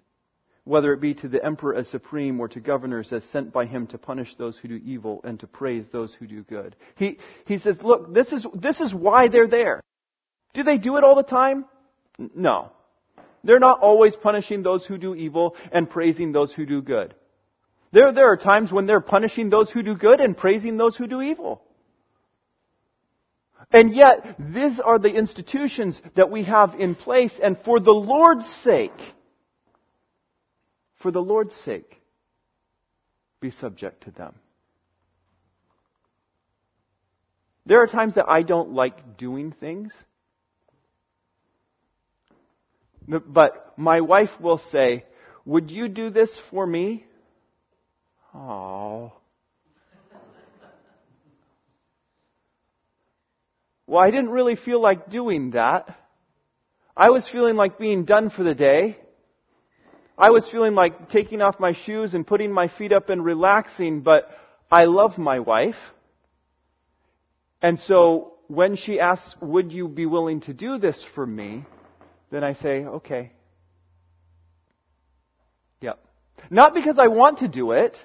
whether 0.69 0.93
it 0.93 1.01
be 1.01 1.15
to 1.15 1.27
the 1.27 1.43
emperor 1.43 1.73
as 1.73 1.87
supreme 1.87 2.39
or 2.39 2.47
to 2.47 2.59
governors 2.59 3.11
as 3.11 3.23
sent 3.25 3.51
by 3.51 3.65
him 3.65 3.87
to 3.87 3.97
punish 3.97 4.35
those 4.35 4.55
who 4.55 4.67
do 4.67 4.75
evil 4.85 5.19
and 5.23 5.39
to 5.39 5.47
praise 5.47 5.87
those 5.91 6.13
who 6.13 6.27
do 6.27 6.43
good. 6.43 6.75
He, 6.95 7.17
he 7.47 7.57
says, 7.57 7.79
look, 7.81 8.13
this 8.13 8.31
is, 8.31 8.45
this 8.53 8.79
is 8.79 8.93
why 8.93 9.29
they're 9.29 9.47
there. 9.47 9.81
Do 10.53 10.61
they 10.61 10.77
do 10.77 10.97
it 10.97 11.03
all 11.03 11.15
the 11.15 11.23
time? 11.23 11.65
No. 12.35 12.71
They're 13.43 13.59
not 13.59 13.79
always 13.79 14.15
punishing 14.15 14.61
those 14.61 14.85
who 14.85 14.99
do 14.99 15.15
evil 15.15 15.55
and 15.71 15.89
praising 15.89 16.33
those 16.33 16.53
who 16.53 16.67
do 16.67 16.83
good. 16.83 17.15
There, 17.91 18.11
there 18.11 18.27
are 18.27 18.37
times 18.37 18.71
when 18.71 18.85
they're 18.85 19.01
punishing 19.01 19.49
those 19.49 19.71
who 19.71 19.81
do 19.81 19.95
good 19.95 20.21
and 20.21 20.37
praising 20.37 20.77
those 20.77 20.95
who 20.95 21.07
do 21.07 21.23
evil. 21.23 21.63
And 23.71 23.95
yet, 23.95 24.35
these 24.37 24.79
are 24.79 24.99
the 24.99 25.13
institutions 25.13 25.99
that 26.15 26.29
we 26.29 26.43
have 26.43 26.75
in 26.75 26.93
place, 26.93 27.33
and 27.41 27.57
for 27.65 27.79
the 27.79 27.91
Lord's 27.91 28.45
sake, 28.63 28.91
for 30.99 31.11
the 31.11 31.21
Lord's 31.21 31.55
sake, 31.55 32.01
be 33.41 33.51
subject 33.51 34.03
to 34.03 34.11
them. 34.11 34.35
There 37.65 37.81
are 37.81 37.87
times 37.87 38.15
that 38.15 38.25
I 38.27 38.41
don't 38.41 38.71
like 38.71 39.17
doing 39.17 39.51
things. 39.51 39.93
But 43.07 43.73
my 43.77 44.01
wife 44.01 44.29
will 44.39 44.57
say, 44.71 45.05
Would 45.45 45.71
you 45.71 45.87
do 45.87 46.09
this 46.09 46.29
for 46.51 46.65
me? 46.65 47.05
Oh. 48.33 49.13
Well, 53.87 53.99
I 53.99 54.11
didn't 54.11 54.29
really 54.29 54.55
feel 54.55 54.79
like 54.79 55.09
doing 55.09 55.51
that. 55.51 55.97
I 56.95 57.09
was 57.09 57.27
feeling 57.31 57.55
like 57.55 57.79
being 57.79 58.05
done 58.05 58.29
for 58.29 58.43
the 58.43 58.53
day. 58.53 58.97
I 60.19 60.31
was 60.31 60.49
feeling 60.49 60.75
like 60.75 61.09
taking 61.09 61.41
off 61.41 61.61
my 61.61 61.71
shoes 61.71 62.13
and 62.13 62.27
putting 62.27 62.51
my 62.51 62.67
feet 62.67 62.91
up 62.91 63.09
and 63.09 63.23
relaxing, 63.23 64.01
but 64.01 64.29
I 64.69 64.83
love 64.83 65.17
my 65.17 65.39
wife. 65.39 65.77
And 67.61 67.79
so 67.79 68.33
when 68.47 68.75
she 68.75 68.99
asks, 68.99 69.33
would 69.41 69.71
you 69.71 69.87
be 69.87 70.05
willing 70.05 70.41
to 70.41 70.53
do 70.53 70.77
this 70.77 71.03
for 71.15 71.25
me? 71.25 71.63
Then 72.31 72.43
I 72.43 72.53
say, 72.53 72.83
okay. 72.83 73.31
Yep. 75.79 75.99
Not 76.49 76.73
because 76.73 76.99
I 76.99 77.07
want 77.07 77.39
to 77.39 77.47
do 77.47 77.71
it, 77.71 77.95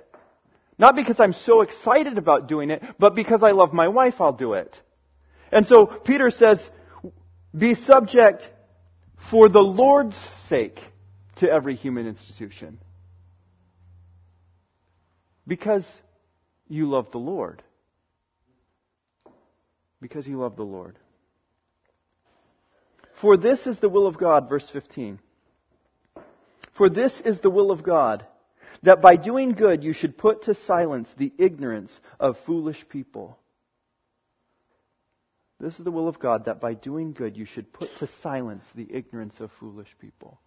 not 0.78 0.94
because 0.94 1.18
I'm 1.18 1.32
so 1.32 1.62
excited 1.62 2.16
about 2.16 2.46
doing 2.46 2.70
it, 2.70 2.80
but 2.96 3.16
because 3.16 3.42
I 3.42 3.50
love 3.50 3.72
my 3.72 3.88
wife, 3.88 4.14
I'll 4.20 4.32
do 4.32 4.52
it. 4.52 4.80
And 5.50 5.66
so 5.66 5.86
Peter 5.86 6.30
says, 6.30 6.60
be 7.56 7.74
subject 7.74 8.42
for 9.32 9.48
the 9.48 9.60
Lord's 9.60 10.16
sake 10.48 10.78
to 11.36 11.50
every 11.50 11.74
human 11.76 12.06
institution? 12.06 12.78
Because 15.46 15.86
you 16.68 16.88
love 16.88 17.08
the 17.12 17.18
Lord. 17.18 17.62
Because 20.00 20.26
you 20.26 20.38
love 20.38 20.56
the 20.56 20.62
Lord. 20.62 20.98
For 23.20 23.36
this 23.36 23.66
is 23.66 23.78
the 23.78 23.88
will 23.88 24.06
of 24.06 24.18
God, 24.18 24.48
verse 24.48 24.68
15. 24.72 25.18
For 26.76 26.90
this 26.90 27.22
is 27.24 27.38
the 27.40 27.50
will 27.50 27.70
of 27.70 27.82
God, 27.82 28.26
that 28.82 29.00
by 29.00 29.16
doing 29.16 29.52
good 29.52 29.84
you 29.84 29.92
should 29.92 30.18
put 30.18 30.42
to 30.42 30.54
silence 30.54 31.08
the 31.16 31.32
ignorance 31.38 31.98
of 32.18 32.36
foolish 32.44 32.84
people. 32.88 33.38
This 35.60 35.78
is 35.78 35.84
the 35.84 35.90
will 35.90 36.08
of 36.08 36.18
God, 36.18 36.46
that 36.46 36.60
by 36.60 36.74
doing 36.74 37.12
good 37.12 37.36
you 37.36 37.44
should 37.44 37.72
put 37.72 37.88
to 37.98 38.08
silence 38.22 38.64
the 38.74 38.88
ignorance 38.90 39.40
of 39.40 39.50
foolish 39.60 39.88
people. 40.00 40.40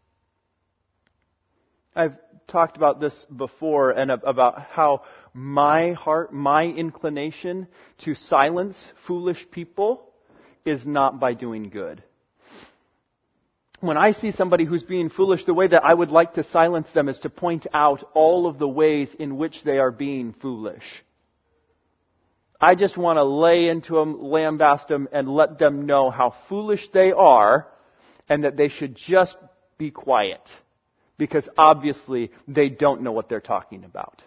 I've 1.98 2.16
talked 2.48 2.77
about 2.77 3.00
this 3.00 3.25
before 3.36 3.89
and 3.92 4.12
about 4.12 4.62
how 4.62 5.01
my 5.34 5.94
heart, 5.94 6.32
my 6.32 6.63
inclination 6.63 7.68
to 8.06 8.13
silence 8.13 8.77
foolish 9.08 9.46
people 9.51 10.08
is 10.63 10.86
not 10.86 11.20
by 11.20 11.34
doing 11.34 11.70
good. 11.70 12.04
When 13.80 13.98
I 13.98 14.13
see 14.13 14.32
somebody 14.32 14.63
who's 14.63 14.84
being 14.84 15.10
foolish, 15.10 15.46
the 15.46 15.54
way 15.54 15.68
that 15.68 15.84
I 15.84 15.94
would 15.94 16.12
like 16.12 16.36
to 16.36 16.44
silence 16.44 16.88
them 16.94 17.10
is 17.10 17.20
to 17.20 17.30
point 17.30 17.66
out 17.74 18.04
all 18.13 18.48
of 18.48 18.60
the 18.60 18.68
ways 18.68 19.10
in 19.18 19.38
which 19.38 19.63
they 19.63 19.80
are 19.80 19.92
being 19.92 20.34
foolish. 20.34 20.84
I 22.62 22.75
just 22.75 22.98
want 22.98 23.18
to 23.18 23.24
lay 23.24 23.68
into 23.68 23.96
them, 23.96 24.20
lambast 24.20 24.88
them, 24.88 25.08
and 25.12 25.27
let 25.30 25.60
them 25.60 25.86
know 25.86 26.10
how 26.12 26.36
foolish 26.48 26.88
they 26.94 27.12
are 27.12 27.68
and 28.30 28.44
that 28.44 28.58
they 28.58 28.70
should 28.70 28.96
just 28.96 29.38
be 29.77 29.92
quiet 29.92 30.42
because 31.18 31.48
obviously 31.58 32.32
they 32.48 32.70
don't 32.70 33.02
know 33.02 33.12
what 33.12 33.30
they're 33.30 33.40
talking 33.42 33.84
about. 33.84 34.24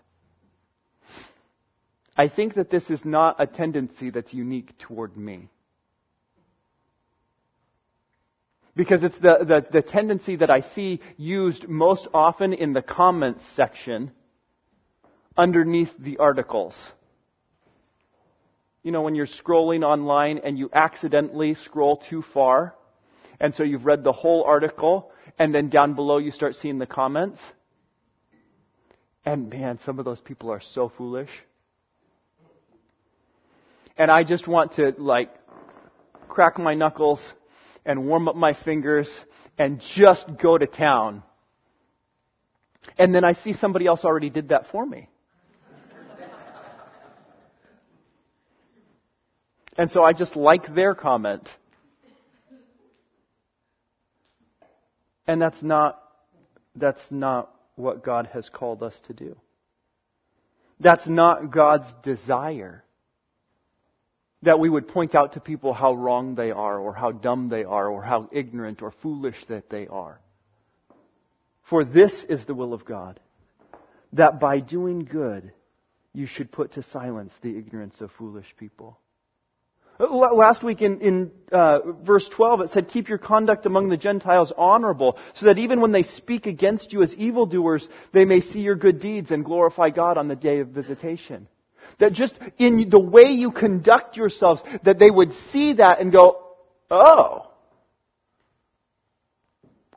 I 2.16 2.28
think 2.28 2.54
that 2.54 2.70
this 2.70 2.90
is 2.90 3.04
not 3.04 3.37
a 3.38 3.47
tendency 3.47 4.11
that's 4.11 4.35
unique 4.35 4.76
toward 4.78 5.16
me. 5.16 5.49
Because 8.76 9.02
it's 9.02 9.18
the, 9.18 9.38
the, 9.40 9.66
the, 9.73 9.82
tendency 9.82 10.37
that 10.37 10.50
I 10.50 10.62
see 10.75 11.00
used 11.16 11.68
most 11.68 12.09
often 12.14 12.52
in 12.52 12.73
the 12.73 12.82
comments 12.82 13.42
section 13.56 14.12
underneath 15.37 15.90
the 15.99 16.18
articles. 16.18 16.75
You 18.82 18.92
know, 18.92 19.02
when 19.02 19.14
you're 19.14 19.26
scrolling 19.26 19.82
online 19.82 20.38
and 20.38 20.59
you 20.59 20.70
accidentally 20.73 21.54
scroll 21.54 22.02
too 22.09 22.23
far, 22.32 22.75
and 23.40 23.54
so 23.54 23.62
you've 23.62 23.87
read 23.87 24.04
the 24.04 24.12
whole 24.12 24.44
article, 24.44 25.09
and 25.40 25.54
then 25.54 25.70
down 25.70 25.94
below 25.94 26.18
you 26.18 26.30
start 26.30 26.54
seeing 26.54 26.78
the 26.78 26.87
comments. 26.87 27.40
And 29.25 29.49
man, 29.49 29.78
some 29.87 29.99
of 29.99 30.04
those 30.04 30.20
people 30.20 30.52
are 30.52 30.61
so 30.61 30.92
foolish. 30.99 31.30
And 33.97 34.11
I 34.11 34.23
just 34.23 34.47
want 34.47 34.75
to 34.75 34.92
like 34.99 35.30
crack 36.28 36.59
my 36.59 36.75
knuckles 36.75 37.20
and 37.87 38.06
warm 38.06 38.28
up 38.28 38.37
my 38.37 38.52
fingers 38.64 39.09
and 39.56 39.82
just 39.97 40.26
go 40.42 40.59
to 40.59 40.66
town. 40.66 41.23
And 42.99 43.14
then 43.14 43.25
I 43.25 43.32
see 43.32 43.54
somebody 43.54 43.87
else 43.87 44.04
already 44.04 44.28
did 44.28 44.50
that 44.50 44.66
for 44.70 44.85
me. 44.85 45.09
and 49.78 49.90
so 49.90 50.04
I 50.04 50.12
just 50.12 50.37
like 50.37 50.75
their 50.75 50.94
comment. 50.94 51.49
And 55.30 55.40
that's 55.40 55.62
not, 55.62 56.02
that's 56.75 57.06
not 57.08 57.54
what 57.76 58.02
God 58.02 58.28
has 58.32 58.49
called 58.52 58.82
us 58.82 59.00
to 59.06 59.12
do. 59.12 59.37
That's 60.80 61.08
not 61.08 61.52
God's 61.52 61.87
desire. 62.02 62.82
That 64.42 64.58
we 64.58 64.68
would 64.68 64.88
point 64.88 65.14
out 65.14 65.34
to 65.34 65.40
people 65.40 65.72
how 65.72 65.94
wrong 65.94 66.34
they 66.34 66.50
are, 66.50 66.80
or 66.80 66.92
how 66.92 67.12
dumb 67.12 67.49
they 67.49 67.62
are, 67.62 67.88
or 67.88 68.02
how 68.02 68.28
ignorant 68.32 68.82
or 68.82 68.92
foolish 69.02 69.37
that 69.49 69.70
they 69.70 69.87
are. 69.87 70.20
For 71.68 71.84
this 71.84 72.12
is 72.28 72.44
the 72.46 72.54
will 72.54 72.75
of 72.75 72.84
God, 72.84 73.20
that 74.14 74.40
by 74.40 74.58
doing 74.58 75.04
good, 75.04 75.52
you 76.12 76.26
should 76.26 76.50
put 76.50 76.72
to 76.72 76.82
silence 76.82 77.32
the 77.40 77.56
ignorance 77.56 78.00
of 78.00 78.10
foolish 78.18 78.52
people. 78.58 78.99
Last 80.09 80.62
week 80.62 80.80
in, 80.80 80.99
in 81.00 81.30
uh, 81.52 81.80
verse 82.02 82.26
12 82.35 82.62
it 82.62 82.71
said, 82.71 82.88
Keep 82.88 83.11
your 83.11 83.19
conduct 83.19 83.66
among 83.66 83.90
the 83.90 83.99
Gentiles 83.99 84.50
honorable, 84.57 85.19
so 85.35 85.45
that 85.45 85.59
even 85.59 85.80
when 85.83 85.92
they 85.92 86.04
speak 86.04 86.47
against 86.47 86.90
you 86.90 87.02
as 87.02 87.14
evildoers, 87.16 87.87
they 88.14 88.25
may 88.25 88.40
see 88.40 88.61
your 88.61 88.76
good 88.76 88.99
deeds 88.99 89.30
and 89.30 89.45
glorify 89.45 89.90
God 89.90 90.16
on 90.16 90.26
the 90.26 90.37
day 90.37 90.61
of 90.61 90.69
visitation. 90.69 91.49
That 91.99 92.14
just 92.14 92.35
in 92.57 92.88
the 92.88 92.99
way 92.99 93.25
you 93.25 93.50
conduct 93.50 94.16
yourselves, 94.16 94.62
that 94.85 94.99
they 94.99 95.11
would 95.11 95.33
see 95.52 95.75
that 95.75 96.00
and 96.00 96.11
go, 96.11 96.47
Oh. 96.90 97.50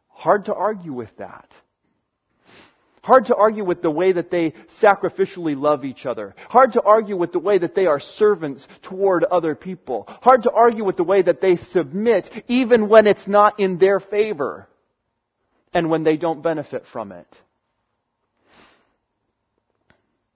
Hard 0.09 0.45
to 0.45 0.53
argue 0.53 0.93
with 0.93 1.15
that. 1.17 1.49
Hard 3.03 3.25
to 3.25 3.35
argue 3.35 3.65
with 3.65 3.81
the 3.81 3.91
way 3.91 4.13
that 4.13 4.31
they 4.31 4.53
sacrificially 4.81 5.59
love 5.59 5.83
each 5.83 6.05
other. 6.05 6.33
Hard 6.47 6.73
to 6.73 6.81
argue 6.81 7.17
with 7.17 7.33
the 7.33 7.39
way 7.39 7.57
that 7.57 7.75
they 7.75 7.85
are 7.85 7.99
servants 7.99 8.65
toward 8.81 9.25
other 9.25 9.55
people. 9.55 10.05
Hard 10.21 10.43
to 10.43 10.51
argue 10.51 10.85
with 10.85 10.95
the 10.95 11.03
way 11.03 11.21
that 11.21 11.41
they 11.41 11.57
submit 11.57 12.29
even 12.47 12.87
when 12.87 13.05
it's 13.05 13.27
not 13.27 13.59
in 13.59 13.77
their 13.77 13.99
favor 13.99 14.69
and 15.73 15.89
when 15.89 16.03
they 16.03 16.15
don't 16.15 16.41
benefit 16.41 16.85
from 16.93 17.11
it. 17.11 17.27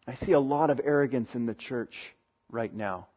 I 0.06 0.16
see 0.26 0.34
a 0.34 0.40
lot 0.40 0.70
of 0.70 0.82
arrogance 0.84 1.36
in 1.36 1.46
the 1.46 1.56
church 1.56 1.94
right 2.52 2.74
now. 2.74 3.08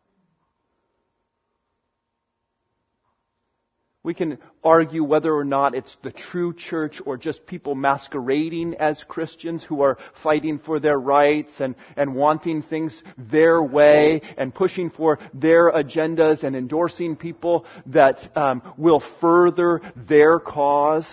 We 4.02 4.14
can 4.14 4.38
argue 4.64 5.04
whether 5.04 5.34
or 5.34 5.44
not 5.44 5.74
it's 5.74 5.94
the 6.02 6.10
true 6.10 6.54
church 6.54 7.02
or 7.04 7.18
just 7.18 7.44
people 7.46 7.74
masquerading 7.74 8.76
as 8.76 9.04
Christians 9.06 9.62
who 9.62 9.82
are 9.82 9.98
fighting 10.22 10.58
for 10.58 10.80
their 10.80 10.98
rights 10.98 11.52
and, 11.58 11.74
and 11.96 12.14
wanting 12.14 12.62
things 12.62 13.02
their 13.18 13.62
way 13.62 14.22
and 14.38 14.54
pushing 14.54 14.88
for 14.88 15.18
their 15.34 15.70
agendas 15.70 16.42
and 16.42 16.56
endorsing 16.56 17.14
people 17.14 17.66
that 17.86 18.18
um, 18.34 18.62
will 18.78 19.02
further 19.20 19.82
their 20.08 20.40
cause 20.40 21.06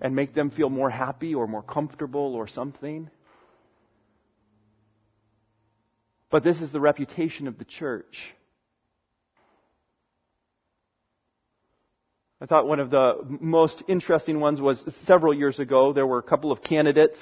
and 0.00 0.14
make 0.14 0.32
them 0.32 0.50
feel 0.50 0.70
more 0.70 0.90
happy 0.90 1.34
or 1.34 1.48
more 1.48 1.62
comfortable 1.62 2.36
or 2.36 2.46
something. 2.46 3.10
But 6.30 6.44
this 6.44 6.60
is 6.60 6.70
the 6.70 6.80
reputation 6.80 7.48
of 7.48 7.58
the 7.58 7.64
church. 7.64 8.16
I 12.38 12.44
thought 12.44 12.68
one 12.68 12.80
of 12.80 12.90
the 12.90 13.14
most 13.40 13.82
interesting 13.88 14.40
ones 14.40 14.60
was 14.60 14.84
several 15.06 15.32
years 15.32 15.58
ago. 15.58 15.94
There 15.94 16.06
were 16.06 16.18
a 16.18 16.22
couple 16.22 16.52
of 16.52 16.62
candidates. 16.62 17.18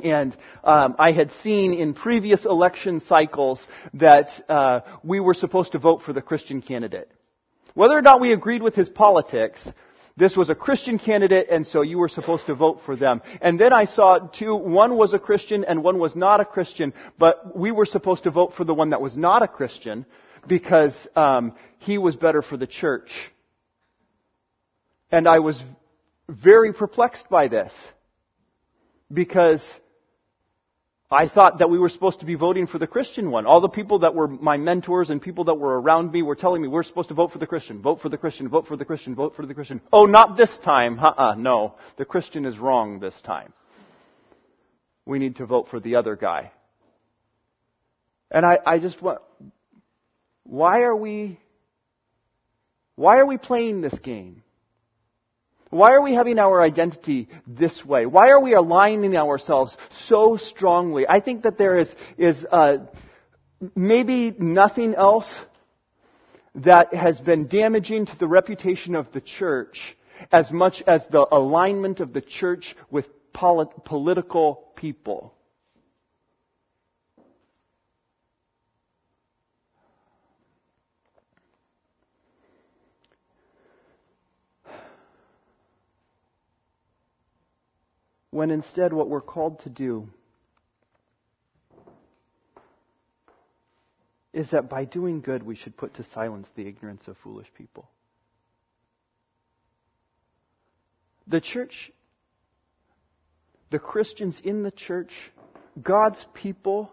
And 0.00 0.36
um, 0.62 0.94
I 0.96 1.10
had 1.10 1.32
seen 1.42 1.74
in 1.74 1.92
previous 1.92 2.44
election 2.44 3.00
cycles 3.00 3.66
that 3.94 4.28
uh, 4.48 4.80
we 5.02 5.18
were 5.18 5.34
supposed 5.34 5.72
to 5.72 5.80
vote 5.80 6.02
for 6.06 6.12
the 6.12 6.22
Christian 6.22 6.62
candidate. 6.62 7.10
Whether 7.74 7.98
or 7.98 8.02
not 8.02 8.20
we 8.20 8.32
agreed 8.32 8.62
with 8.62 8.76
his 8.76 8.88
politics, 8.88 9.60
this 10.16 10.36
was 10.36 10.50
a 10.50 10.54
Christian 10.54 11.00
candidate, 11.00 11.48
and 11.50 11.66
so 11.66 11.82
you 11.82 11.98
were 11.98 12.08
supposed 12.08 12.46
to 12.46 12.54
vote 12.54 12.82
for 12.86 12.94
them. 12.94 13.22
And 13.40 13.58
then 13.58 13.72
I 13.72 13.86
saw 13.86 14.18
two, 14.18 14.54
one 14.54 14.96
was 14.96 15.14
a 15.14 15.18
Christian 15.18 15.64
and 15.64 15.82
one 15.82 15.98
was 15.98 16.14
not 16.14 16.40
a 16.40 16.44
Christian, 16.44 16.92
but 17.18 17.56
we 17.56 17.72
were 17.72 17.86
supposed 17.86 18.22
to 18.22 18.30
vote 18.30 18.52
for 18.56 18.62
the 18.62 18.74
one 18.74 18.90
that 18.90 19.00
was 19.00 19.16
not 19.16 19.42
a 19.42 19.48
Christian 19.48 20.06
because 20.46 20.94
um, 21.16 21.54
he 21.78 21.98
was 21.98 22.14
better 22.14 22.40
for 22.40 22.56
the 22.56 22.68
church. 22.68 23.10
And 25.10 25.26
I 25.26 25.38
was 25.38 25.62
very 26.28 26.72
perplexed 26.72 27.28
by 27.30 27.48
this 27.48 27.72
because 29.12 29.62
I 31.10 31.28
thought 31.28 31.60
that 31.60 31.70
we 31.70 31.78
were 31.78 31.88
supposed 31.88 32.20
to 32.20 32.26
be 32.26 32.34
voting 32.34 32.66
for 32.66 32.78
the 32.78 32.86
Christian 32.86 33.30
one. 33.30 33.46
All 33.46 33.62
the 33.62 33.68
people 33.68 34.00
that 34.00 34.14
were 34.14 34.28
my 34.28 34.58
mentors 34.58 35.08
and 35.08 35.22
people 35.22 35.44
that 35.44 35.54
were 35.54 35.80
around 35.80 36.12
me 36.12 36.20
were 36.20 36.34
telling 36.34 36.60
me 36.60 36.68
we're 36.68 36.82
supposed 36.82 37.08
to 37.08 37.14
vote 37.14 37.32
for 37.32 37.38
the 37.38 37.46
Christian, 37.46 37.80
vote 37.80 38.02
for 38.02 38.10
the 38.10 38.18
Christian, 38.18 38.48
vote 38.48 38.66
for 38.66 38.76
the 38.76 38.84
Christian, 38.84 39.14
vote 39.14 39.34
for 39.34 39.46
the 39.46 39.54
Christian. 39.54 39.80
Oh, 39.90 40.04
not 40.04 40.36
this 40.36 40.58
time. 40.62 40.98
Uh-uh, 40.98 41.34
no. 41.36 41.76
The 41.96 42.04
Christian 42.04 42.44
is 42.44 42.58
wrong 42.58 43.00
this 43.00 43.18
time. 43.22 43.54
We 45.06 45.18
need 45.18 45.36
to 45.36 45.46
vote 45.46 45.68
for 45.70 45.80
the 45.80 45.96
other 45.96 46.14
guy. 46.14 46.52
And 48.30 48.44
I, 48.44 48.58
I 48.66 48.78
just 48.78 49.00
want, 49.00 49.22
why 50.42 50.82
are 50.82 50.94
we, 50.94 51.40
why 52.96 53.16
are 53.16 53.24
we 53.24 53.38
playing 53.38 53.80
this 53.80 53.98
game? 54.00 54.42
Why 55.70 55.92
are 55.92 56.02
we 56.02 56.14
having 56.14 56.38
our 56.38 56.62
identity 56.62 57.28
this 57.46 57.84
way? 57.84 58.06
Why 58.06 58.30
are 58.30 58.40
we 58.40 58.54
aligning 58.54 59.16
ourselves 59.16 59.76
so 60.06 60.36
strongly? 60.36 61.06
I 61.06 61.20
think 61.20 61.42
that 61.42 61.58
there 61.58 61.78
is, 61.78 61.94
is 62.16 62.44
uh, 62.50 62.78
maybe 63.74 64.34
nothing 64.38 64.94
else 64.94 65.28
that 66.54 66.94
has 66.94 67.20
been 67.20 67.48
damaging 67.48 68.06
to 68.06 68.16
the 68.18 68.26
reputation 68.26 68.94
of 68.94 69.12
the 69.12 69.20
church 69.20 69.96
as 70.32 70.50
much 70.50 70.82
as 70.86 71.02
the 71.10 71.26
alignment 71.30 72.00
of 72.00 72.12
the 72.12 72.22
church 72.22 72.74
with 72.90 73.06
polit- 73.32 73.84
political 73.84 74.72
people. 74.74 75.34
When 88.30 88.50
instead 88.50 88.92
what 88.92 89.08
we're 89.08 89.20
called 89.20 89.60
to 89.60 89.70
do 89.70 90.08
is 94.32 94.50
that 94.50 94.68
by 94.68 94.84
doing 94.84 95.20
good 95.20 95.42
we 95.42 95.56
should 95.56 95.76
put 95.76 95.94
to 95.94 96.04
silence 96.14 96.46
the 96.54 96.66
ignorance 96.66 97.08
of 97.08 97.16
foolish 97.22 97.48
people. 97.56 97.88
The 101.26 101.40
church, 101.40 101.90
the 103.70 103.78
Christians 103.78 104.40
in 104.42 104.62
the 104.62 104.70
church, 104.70 105.10
God's 105.80 106.24
people 106.34 106.90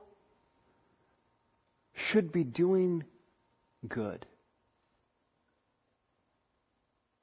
should 1.93 2.32
be 2.32 2.43
doing 2.43 3.04
good. 3.88 4.26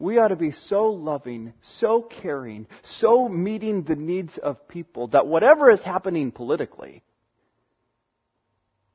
We 0.02 0.18
ought 0.18 0.28
to 0.28 0.36
be 0.36 0.50
so 0.50 0.86
loving, 0.86 1.52
so 1.60 2.02
caring, 2.02 2.66
so 2.82 3.28
meeting 3.28 3.84
the 3.84 3.94
needs 3.94 4.36
of 4.36 4.66
people 4.66 5.06
that 5.08 5.28
whatever 5.28 5.70
is 5.70 5.80
happening 5.80 6.32
politically, 6.32 7.04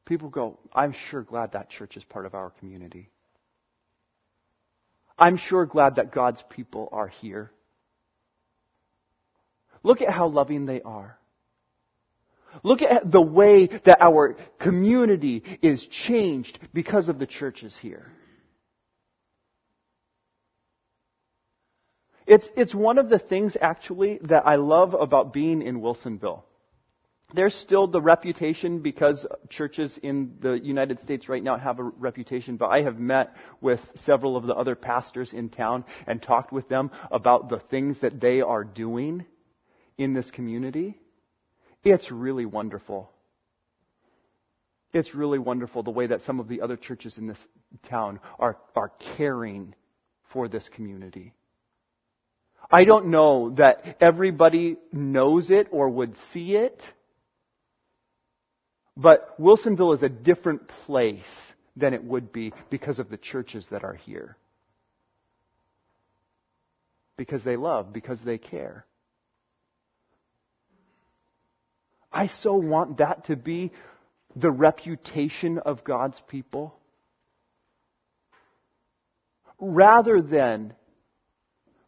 people 0.03 0.27
go, 0.27 0.59
I'm 0.73 0.93
sure 1.09 1.21
glad 1.21 1.53
that 1.53 1.69
church 1.69 1.95
is 1.95 2.03
part 2.03 2.25
of 2.25 2.35
our 2.35 2.49
community. 2.49 3.09
I'm 5.17 5.37
sure 5.37 5.65
glad 5.65 5.95
that 5.95 6.11
God's 6.11 6.43
people 6.49 6.89
are 6.91 7.07
here. 7.07 7.51
Look 9.83 10.01
at 10.01 10.09
how 10.09 10.27
loving 10.27 10.65
they 10.65 10.81
are. 10.81 11.17
Look 12.63 12.81
at 12.81 13.09
the 13.09 13.21
way 13.21 13.67
that 13.67 14.01
our 14.01 14.35
community 14.59 15.41
is 15.61 15.87
changed 16.05 16.59
because 16.73 17.07
of 17.07 17.17
the 17.17 17.27
churches 17.27 17.73
here. 17.81 18.11
It's, 22.27 22.47
it's 22.57 22.75
one 22.75 22.97
of 22.97 23.07
the 23.07 23.19
things 23.19 23.55
actually 23.59 24.19
that 24.23 24.45
I 24.45 24.57
love 24.57 24.93
about 24.93 25.31
being 25.31 25.61
in 25.61 25.79
Wilsonville. 25.79 26.43
there's 27.33 27.55
still 27.55 27.87
the 27.87 28.01
reputation 28.01 28.79
because 28.81 29.25
churches 29.49 29.97
in 30.03 30.35
the 30.41 30.53
United 30.53 30.99
States 30.99 31.29
right 31.29 31.41
now 31.41 31.57
have 31.57 31.79
a 31.79 31.83
reputation, 31.83 32.57
but 32.57 32.67
I 32.67 32.81
have 32.81 32.99
met 32.99 33.33
with 33.61 33.79
several 34.05 34.35
of 34.35 34.43
the 34.43 34.53
other 34.53 34.75
pastors 34.75 35.31
in 35.31 35.49
town 35.49 35.85
and 36.05 36.21
talked 36.21 36.51
with 36.51 36.67
them 36.67 36.91
about 37.11 37.49
the 37.49 37.59
things 37.71 37.97
that 38.01 38.19
they 38.19 38.41
are 38.41 38.65
doing 38.65 39.25
in 39.97 40.13
this 40.13 40.29
community. 40.31 40.99
It's 41.83 42.11
really 42.11 42.45
wonderful. 42.45 43.09
It's 44.93 45.15
really 45.15 45.39
wonderful 45.39 45.81
the 45.81 45.91
way 45.91 46.07
that 46.07 46.21
some 46.21 46.41
of 46.41 46.49
the 46.49 46.61
other 46.61 46.75
churches 46.75 47.17
in 47.17 47.27
this 47.27 47.39
town 47.89 48.19
are, 48.37 48.57
are 48.75 48.91
caring 49.15 49.75
for 50.33 50.49
this 50.49 50.69
community. 50.75 51.33
I 52.69 52.83
don't 52.85 53.07
know 53.07 53.51
that 53.57 53.97
everybody 54.01 54.77
knows 54.91 55.51
it 55.51 55.67
or 55.71 55.89
would 55.89 56.15
see 56.33 56.55
it 56.55 56.81
but 58.97 59.39
Wilsonville 59.39 59.93
is 59.93 60.01
a 60.01 60.09
different 60.09 60.67
place 60.67 61.21
than 61.75 61.93
it 61.93 62.03
would 62.03 62.33
be 62.33 62.51
because 62.71 62.97
of 62.97 63.09
the 63.09 63.17
churches 63.17 63.67
that 63.69 63.83
are 63.83 63.93
here. 63.93 64.35
Because 67.15 67.43
they 67.43 67.55
love, 67.55 67.93
because 67.93 68.19
they 68.25 68.39
care. 68.39 68.85
I 72.11 72.27
so 72.27 72.55
want 72.55 72.97
that 72.97 73.25
to 73.25 73.35
be 73.35 73.71
the 74.35 74.49
reputation 74.49 75.59
of 75.59 75.83
God's 75.83 76.19
people. 76.27 76.75
Rather 79.59 80.21
than, 80.21 80.73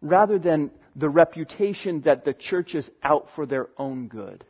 rather 0.02 0.40
than 0.40 0.72
the 0.96 1.10
reputation 1.10 2.02
that 2.02 2.26
the 2.26 2.34
church 2.34 2.76
is 2.76 2.90
out 3.04 3.28
for 3.36 3.46
their 3.46 3.70
own 3.78 4.08
good, 4.08 4.46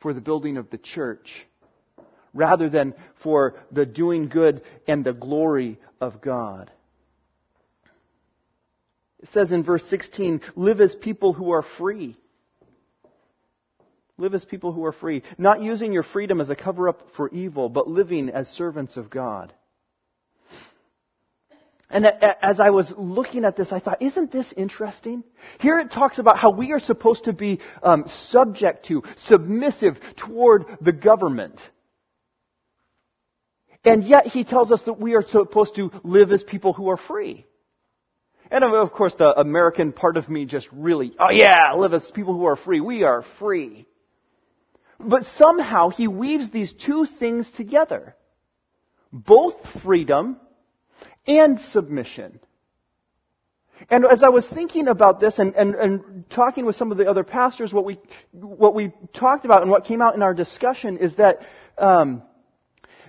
for 0.00 0.12
the 0.12 0.20
building 0.20 0.56
of 0.56 0.70
the 0.70 0.78
church 0.78 1.46
rather 2.34 2.68
than 2.68 2.94
for 3.22 3.54
the 3.72 3.86
doing 3.86 4.28
good 4.28 4.62
and 4.86 5.04
the 5.04 5.12
glory 5.12 5.78
of 6.00 6.20
God. 6.20 6.70
It 9.20 9.28
says 9.32 9.50
in 9.50 9.64
verse 9.64 9.84
16, 9.88 10.40
live 10.54 10.80
as 10.80 10.94
people 10.94 11.32
who 11.32 11.50
are 11.50 11.64
free. 11.76 12.16
Live 14.16 14.34
as 14.34 14.44
people 14.44 14.72
who 14.72 14.84
are 14.84 14.92
free, 14.92 15.22
not 15.36 15.60
using 15.60 15.92
your 15.92 16.02
freedom 16.02 16.40
as 16.40 16.50
a 16.50 16.56
cover 16.56 16.88
up 16.88 17.02
for 17.16 17.28
evil, 17.30 17.68
but 17.68 17.88
living 17.88 18.28
as 18.30 18.46
servants 18.48 18.96
of 18.96 19.10
God. 19.10 19.52
And 21.90 22.04
as 22.06 22.60
I 22.60 22.68
was 22.70 22.92
looking 22.98 23.46
at 23.46 23.56
this, 23.56 23.72
I 23.72 23.80
thought, 23.80 24.02
isn't 24.02 24.30
this 24.30 24.52
interesting? 24.56 25.24
Here 25.58 25.78
it 25.78 25.90
talks 25.90 26.18
about 26.18 26.36
how 26.36 26.50
we 26.50 26.72
are 26.72 26.80
supposed 26.80 27.24
to 27.24 27.32
be 27.32 27.60
um, 27.82 28.04
subject 28.26 28.86
to, 28.86 29.02
submissive 29.16 29.96
toward 30.16 30.66
the 30.82 30.92
government. 30.92 31.58
And 33.84 34.04
yet 34.04 34.26
he 34.26 34.44
tells 34.44 34.70
us 34.70 34.82
that 34.82 35.00
we 35.00 35.14
are 35.14 35.24
supposed 35.26 35.76
to 35.76 35.90
live 36.04 36.30
as 36.30 36.42
people 36.42 36.74
who 36.74 36.90
are 36.90 36.98
free. 36.98 37.46
And 38.50 38.64
of 38.64 38.92
course 38.92 39.14
the 39.18 39.32
American 39.32 39.92
part 39.92 40.18
of 40.18 40.28
me 40.28 40.44
just 40.44 40.68
really, 40.72 41.14
oh 41.18 41.30
yeah, 41.30 41.72
live 41.74 41.94
as 41.94 42.10
people 42.14 42.34
who 42.34 42.46
are 42.46 42.56
free. 42.56 42.80
We 42.80 43.02
are 43.04 43.24
free. 43.38 43.86
But 45.00 45.22
somehow 45.36 45.88
he 45.88 46.08
weaves 46.08 46.50
these 46.50 46.74
two 46.84 47.06
things 47.18 47.50
together. 47.56 48.14
Both 49.10 49.54
freedom 49.82 50.38
and 51.28 51.60
submission. 51.60 52.40
And 53.90 54.04
as 54.04 54.24
I 54.24 54.28
was 54.28 54.46
thinking 54.52 54.88
about 54.88 55.20
this 55.20 55.38
and, 55.38 55.54
and, 55.54 55.74
and 55.76 56.28
talking 56.30 56.66
with 56.66 56.74
some 56.74 56.90
of 56.90 56.98
the 56.98 57.08
other 57.08 57.22
pastors, 57.22 57.72
what 57.72 57.84
we, 57.84 58.00
what 58.32 58.74
we 58.74 58.92
talked 59.14 59.44
about 59.44 59.62
and 59.62 59.70
what 59.70 59.84
came 59.84 60.02
out 60.02 60.16
in 60.16 60.22
our 60.22 60.34
discussion 60.34 60.96
is 60.98 61.14
that 61.16 61.40
um, 61.76 62.22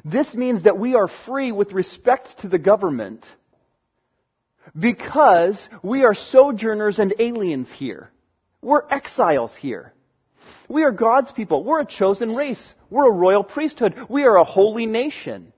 this 0.06 0.36
means 0.36 0.64
that 0.64 0.78
we 0.78 0.94
are 0.96 1.10
free 1.26 1.52
with 1.52 1.72
respect 1.72 2.30
to 2.42 2.48
the 2.48 2.60
government 2.60 3.26
because 4.78 5.68
we 5.82 6.04
are 6.04 6.14
sojourners 6.14 7.00
and 7.00 7.16
aliens 7.18 7.70
here. 7.76 8.12
We're 8.62 8.84
exiles 8.90 9.56
here. 9.60 9.94
We 10.68 10.84
are 10.84 10.92
God's 10.92 11.32
people. 11.32 11.64
We're 11.64 11.82
a 11.82 11.86
chosen 11.86 12.36
race. 12.36 12.74
We're 12.90 13.10
a 13.10 13.16
royal 13.16 13.44
priesthood. 13.44 13.96
We 14.08 14.24
are 14.26 14.38
a 14.38 14.44
holy 14.44 14.86
nation. 14.86 15.52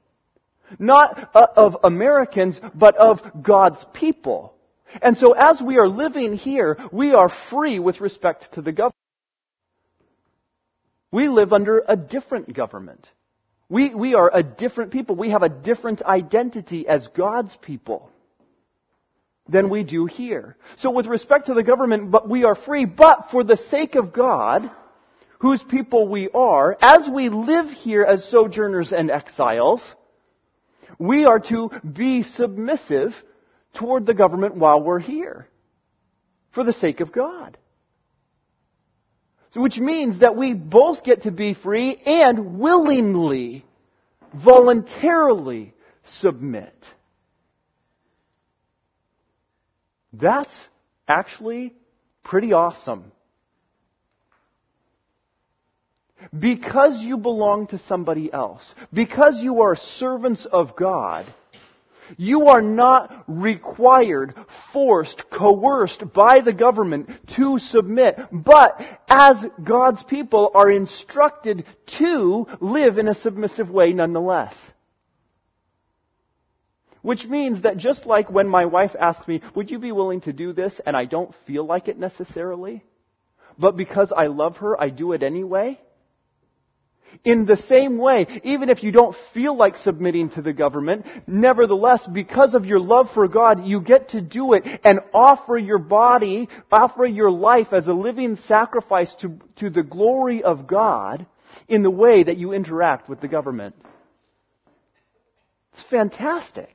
Not 0.80 1.30
uh, 1.36 1.48
of 1.56 1.78
Americans, 1.84 2.60
but 2.74 2.96
of 2.98 3.20
God's 3.42 3.84
people. 3.94 4.54
And 5.02 5.18
so 5.18 5.34
as 5.34 5.62
we 5.62 5.78
are 5.78 5.88
living 5.88 6.34
here, 6.34 6.78
we 6.92 7.14
are 7.14 7.32
free 7.50 7.80
with 7.80 8.02
respect 8.02 8.54
to 8.54 8.62
the 8.62 8.72
government. 8.72 8.96
We 11.12 11.28
live 11.28 11.54
under 11.54 11.84
a 11.88 11.96
different 11.96 12.54
government. 12.54 13.08
We, 13.70 13.94
we 13.94 14.16
are 14.16 14.30
a 14.34 14.44
different 14.44 14.92
people. 14.92 15.16
We 15.16 15.30
have 15.32 15.44
a 15.44 15.50
different 15.50 16.02
identity 16.02 16.88
as 16.88 17.08
God's 17.16 17.56
people 17.62 18.10
than 19.48 19.70
we 19.70 19.84
do 19.84 20.06
here. 20.06 20.56
So 20.78 20.92
with 20.92 21.06
respect 21.06 21.48
to 21.48 21.54
the 21.54 21.64
government, 21.64 22.12
but 22.12 22.30
we 22.30 22.44
are 22.44 22.56
free, 22.56 22.86
but 22.86 23.28
for 23.32 23.44
the 23.44 23.58
sake 23.58 23.96
of 23.96 24.14
God, 24.14 24.70
whose 25.40 25.64
people 25.64 26.08
we 26.08 26.30
are, 26.30 26.78
as 26.82 27.10
we 27.12 27.30
live 27.30 27.68
here 27.70 28.04
as 28.04 28.30
sojourners 28.30 28.92
and 28.92 29.10
exiles, 29.10 29.82
we 31.00 31.26
are 31.26 31.40
to 31.40 31.70
be 31.82 32.24
submissive 32.24 33.12
toward 33.74 34.06
the 34.06 34.14
government 34.14 34.56
while 34.56 34.82
we're 34.82 35.00
here. 35.00 35.48
For 36.54 36.64
the 36.66 36.74
sake 36.74 37.00
of 37.00 37.14
God. 37.14 37.58
So 39.54 39.62
which 39.62 39.78
means 39.78 40.20
that 40.20 40.36
we 40.36 40.54
both 40.54 41.04
get 41.04 41.24
to 41.24 41.32
be 41.32 41.54
free 41.54 41.96
and 42.06 42.60
willingly, 42.60 43.66
voluntarily 44.34 45.74
submit. 46.04 46.74
That's 50.14 50.54
actually 51.08 51.74
pretty 52.24 52.54
awesome. 52.54 53.12
Because 56.38 57.02
you 57.02 57.18
belong 57.18 57.68
to 57.68 57.80
somebody 57.80 58.32
else, 58.32 58.74
because 58.94 59.42
you 59.42 59.62
are 59.62 59.76
servants 59.76 60.46
of 60.52 60.76
God, 60.76 61.34
you 62.18 62.48
are 62.48 62.62
not 62.62 63.24
required, 63.28 64.34
forced, 64.74 65.24
coerced 65.32 66.14
by 66.14 66.42
the 66.42 66.54
government 66.54 67.10
to 67.36 67.60
submit, 67.60 68.18
but 68.32 68.80
as 69.08 69.38
God's 69.64 70.04
people 70.04 70.52
are 70.54 70.70
instructed 70.70 71.66
to 72.00 72.48
live 72.60 72.98
in 72.98 73.08
a 73.08 73.16
submissive 73.16 73.70
way 73.70 73.94
nonetheless. 73.94 74.56
Which 77.02 77.26
means 77.26 77.64
that 77.64 77.78
just 77.78 78.06
like 78.06 78.30
when 78.30 78.48
my 78.48 78.66
wife 78.66 78.92
asks 79.00 79.28
me, 79.28 79.42
would 79.56 79.72
you 79.72 79.80
be 79.80 79.92
willing 79.92 80.22
to 80.22 80.34
do 80.34 80.54
this? 80.54 80.80
And 80.86 80.96
I 80.96 81.06
don't 81.06 81.34
feel 81.48 81.66
like 81.66 81.88
it 81.88 81.98
necessarily, 81.98 82.84
but 83.58 83.76
because 83.76 84.14
I 84.16 84.28
love 84.28 84.58
her, 84.58 84.80
I 84.80 84.90
do 84.90 85.14
it 85.14 85.24
anyway. 85.24 85.80
In 87.24 87.46
the 87.46 87.58
same 87.58 87.98
way, 87.98 88.26
even 88.44 88.70
if 88.70 88.84
you 88.84 88.92
don't 88.92 89.16
feel 89.34 89.56
like 89.56 89.78
submitting 89.78 90.30
to 90.32 90.42
the 90.42 90.54
government, 90.54 91.06
nevertheless, 91.28 92.08
because 92.12 92.56
of 92.56 92.66
your 92.66 92.80
love 92.80 93.10
for 93.14 93.28
God, 93.28 93.66
you 93.66 93.82
get 93.82 94.10
to 94.10 94.22
do 94.22 94.54
it 94.54 94.64
and 94.84 95.00
offer 95.14 95.58
your 95.58 95.78
body, 95.78 96.50
offer 96.72 97.06
your 97.06 97.30
life 97.30 97.74
as 97.74 97.88
a 97.88 97.94
living 97.94 98.38
sacrifice 98.48 99.14
to, 99.22 99.40
to 99.58 99.70
the 99.70 99.84
glory 99.84 100.44
of 100.44 100.68
God 100.68 101.26
in 101.68 101.84
the 101.84 101.92
way 101.92 102.24
that 102.24 102.38
you 102.38 102.54
interact 102.54 103.08
with 103.10 103.22
the 103.22 103.28
government. 103.28 103.76
It's 105.74 105.84
fantastic. 105.90 106.70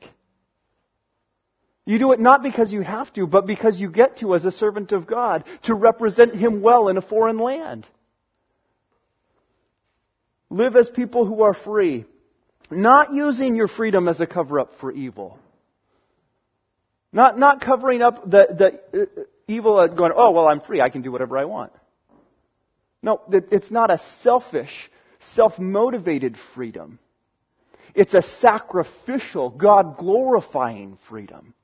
You 1.85 1.99
do 1.99 2.13
it 2.13 2.21
not 2.21 2.43
because 2.43 2.73
you 2.73 2.83
have 2.83 3.13
to, 3.15 3.27
but 3.27 3.47
because 3.47 3.79
you 3.81 3.91
get 3.91 4.19
to 4.19 4.35
as 4.35 4.45
a 4.45 4.51
servant 4.51 4.93
of 4.93 5.07
God 5.07 5.45
to 5.65 5.75
represent 5.75 6.35
Him 6.35 6.61
well 6.61 6.89
in 6.89 6.97
a 6.97 7.03
foreign 7.03 7.39
land. 7.39 7.87
Live 10.51 10.77
as 10.77 10.89
people 10.89 11.27
who 11.27 11.43
are 11.43 11.55
free, 11.55 12.05
not 12.71 13.13
using 13.13 13.57
your 13.57 13.69
freedom 13.69 14.09
as 14.09 14.21
a 14.21 14.27
cover 14.27 14.61
up 14.61 14.73
for 14.81 14.93
evil. 14.93 15.39
Not, 17.13 17.39
not 17.39 17.61
covering 17.61 18.03
up 18.03 18.29
the, 18.29 18.47
the 18.93 19.01
uh, 19.01 19.23
evil 19.49 19.89
going, 19.89 20.13
oh, 20.15 20.33
well, 20.33 20.49
I'm 20.49 20.61
free. 20.61 20.81
I 20.81 20.91
can 20.91 21.03
do 21.03 21.11
whatever 21.11 21.39
I 21.39 21.45
want. 21.47 21.73
No, 23.03 23.21
it's 23.31 23.71
not 23.71 23.91
a 23.91 24.01
selfish, 24.23 24.91
self-motivated 25.35 26.37
freedom. 26.55 26.99
It's 27.95 28.15
a 28.15 28.23
sacrificial, 28.41 29.51
God 29.51 29.97
glorifying 29.97 30.99
freedom. 31.09 31.55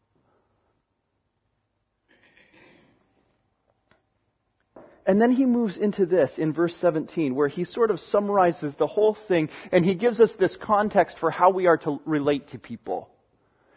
And 5.06 5.20
then 5.20 5.32
he 5.32 5.46
moves 5.46 5.76
into 5.76 6.06
this 6.06 6.30
in 6.38 6.52
verse 6.52 6.76
17, 6.80 7.34
where 7.34 7.48
he 7.48 7.64
sort 7.64 7.90
of 7.90 7.98
summarizes 7.98 8.74
the 8.78 8.86
whole 8.86 9.16
thing 9.26 9.48
and 9.72 9.84
he 9.84 9.94
gives 9.96 10.20
us 10.20 10.32
this 10.38 10.56
context 10.56 11.18
for 11.18 11.30
how 11.30 11.50
we 11.50 11.66
are 11.66 11.78
to 11.78 12.00
relate 12.04 12.48
to 12.48 12.58
people. 12.58 13.08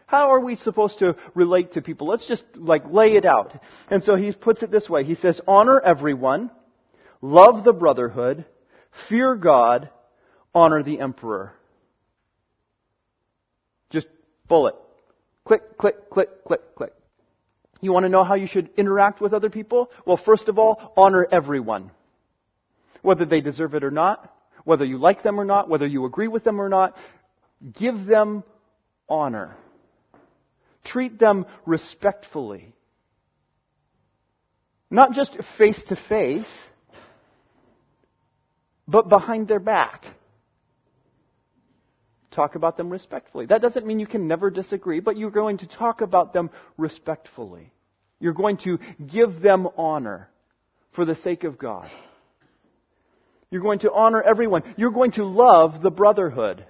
How 0.05 0.29
are 0.29 0.39
we 0.39 0.55
supposed 0.55 0.99
to 0.99 1.15
relate 1.33 1.71
to 1.71 1.81
people? 1.81 2.05
Let's 2.05 2.27
just 2.27 2.43
like 2.53 2.83
lay 2.91 3.13
it 3.13 3.25
out. 3.25 3.59
And 3.89 4.03
so 4.03 4.15
he 4.15 4.31
puts 4.33 4.61
it 4.61 4.69
this 4.69 4.87
way. 4.87 5.03
He 5.03 5.15
says, 5.15 5.41
honor 5.47 5.81
everyone, 5.81 6.51
love 7.21 7.63
the 7.63 7.73
brotherhood, 7.73 8.45
Fear 9.09 9.35
God, 9.35 9.89
honor 10.53 10.81
the 10.81 10.99
emperor. 10.99 11.53
Just 13.89 14.07
bullet. 14.47 14.75
Click, 15.43 15.77
click, 15.77 16.09
click, 16.09 16.43
click, 16.45 16.75
click. 16.75 16.93
You 17.85 17.93
want 17.93 18.05
to 18.05 18.09
know 18.09 18.23
how 18.23 18.33
you 18.33 18.47
should 18.47 18.71
interact 18.77 19.21
with 19.21 19.31
other 19.31 19.51
people? 19.51 19.91
Well, 20.07 20.17
first 20.17 20.49
of 20.49 20.57
all, 20.57 20.91
honor 20.97 21.27
everyone. 21.31 21.91
Whether 23.03 23.25
they 23.25 23.41
deserve 23.41 23.75
it 23.75 23.83
or 23.83 23.91
not, 23.91 24.33
whether 24.63 24.83
you 24.83 24.97
like 24.97 25.21
them 25.21 25.39
or 25.39 25.45
not, 25.45 25.69
whether 25.69 25.85
you 25.85 26.05
agree 26.05 26.27
with 26.27 26.43
them 26.43 26.59
or 26.59 26.67
not, 26.67 26.97
give 27.77 28.07
them 28.07 28.43
honor. 29.07 29.55
Treat 30.83 31.19
them 31.19 31.45
respectfully. 31.67 32.73
Not 34.89 35.11
just 35.11 35.37
face 35.59 35.79
to 35.89 35.95
face, 36.09 36.51
but 38.87 39.09
behind 39.09 39.47
their 39.47 39.59
back. 39.59 40.05
Talk 42.31 42.55
about 42.55 42.77
them 42.77 42.89
respectfully. 42.89 43.45
That 43.45 43.61
doesn't 43.61 43.85
mean 43.85 43.99
you 43.99 44.07
can 44.07 44.27
never 44.27 44.49
disagree, 44.49 45.01
but 45.01 45.17
you're 45.17 45.29
going 45.29 45.59
to 45.59 45.67
talk 45.67 46.01
about 46.01 46.33
them 46.33 46.49
respectfully. 46.79 47.71
You're 48.19 48.33
going 48.33 48.57
to 48.57 48.79
give 49.05 49.41
them 49.41 49.67
honor 49.77 50.29
for 50.93 51.05
the 51.05 51.15
sake 51.15 51.43
of 51.43 51.57
God. 51.57 51.89
You're 53.51 53.61
going 53.61 53.79
to 53.79 53.91
honor 53.91 54.21
everyone. 54.21 54.63
You're 54.77 54.91
going 54.91 55.11
to 55.13 55.23
love 55.23 55.81
the 55.81 55.91
brotherhood. 55.91 56.65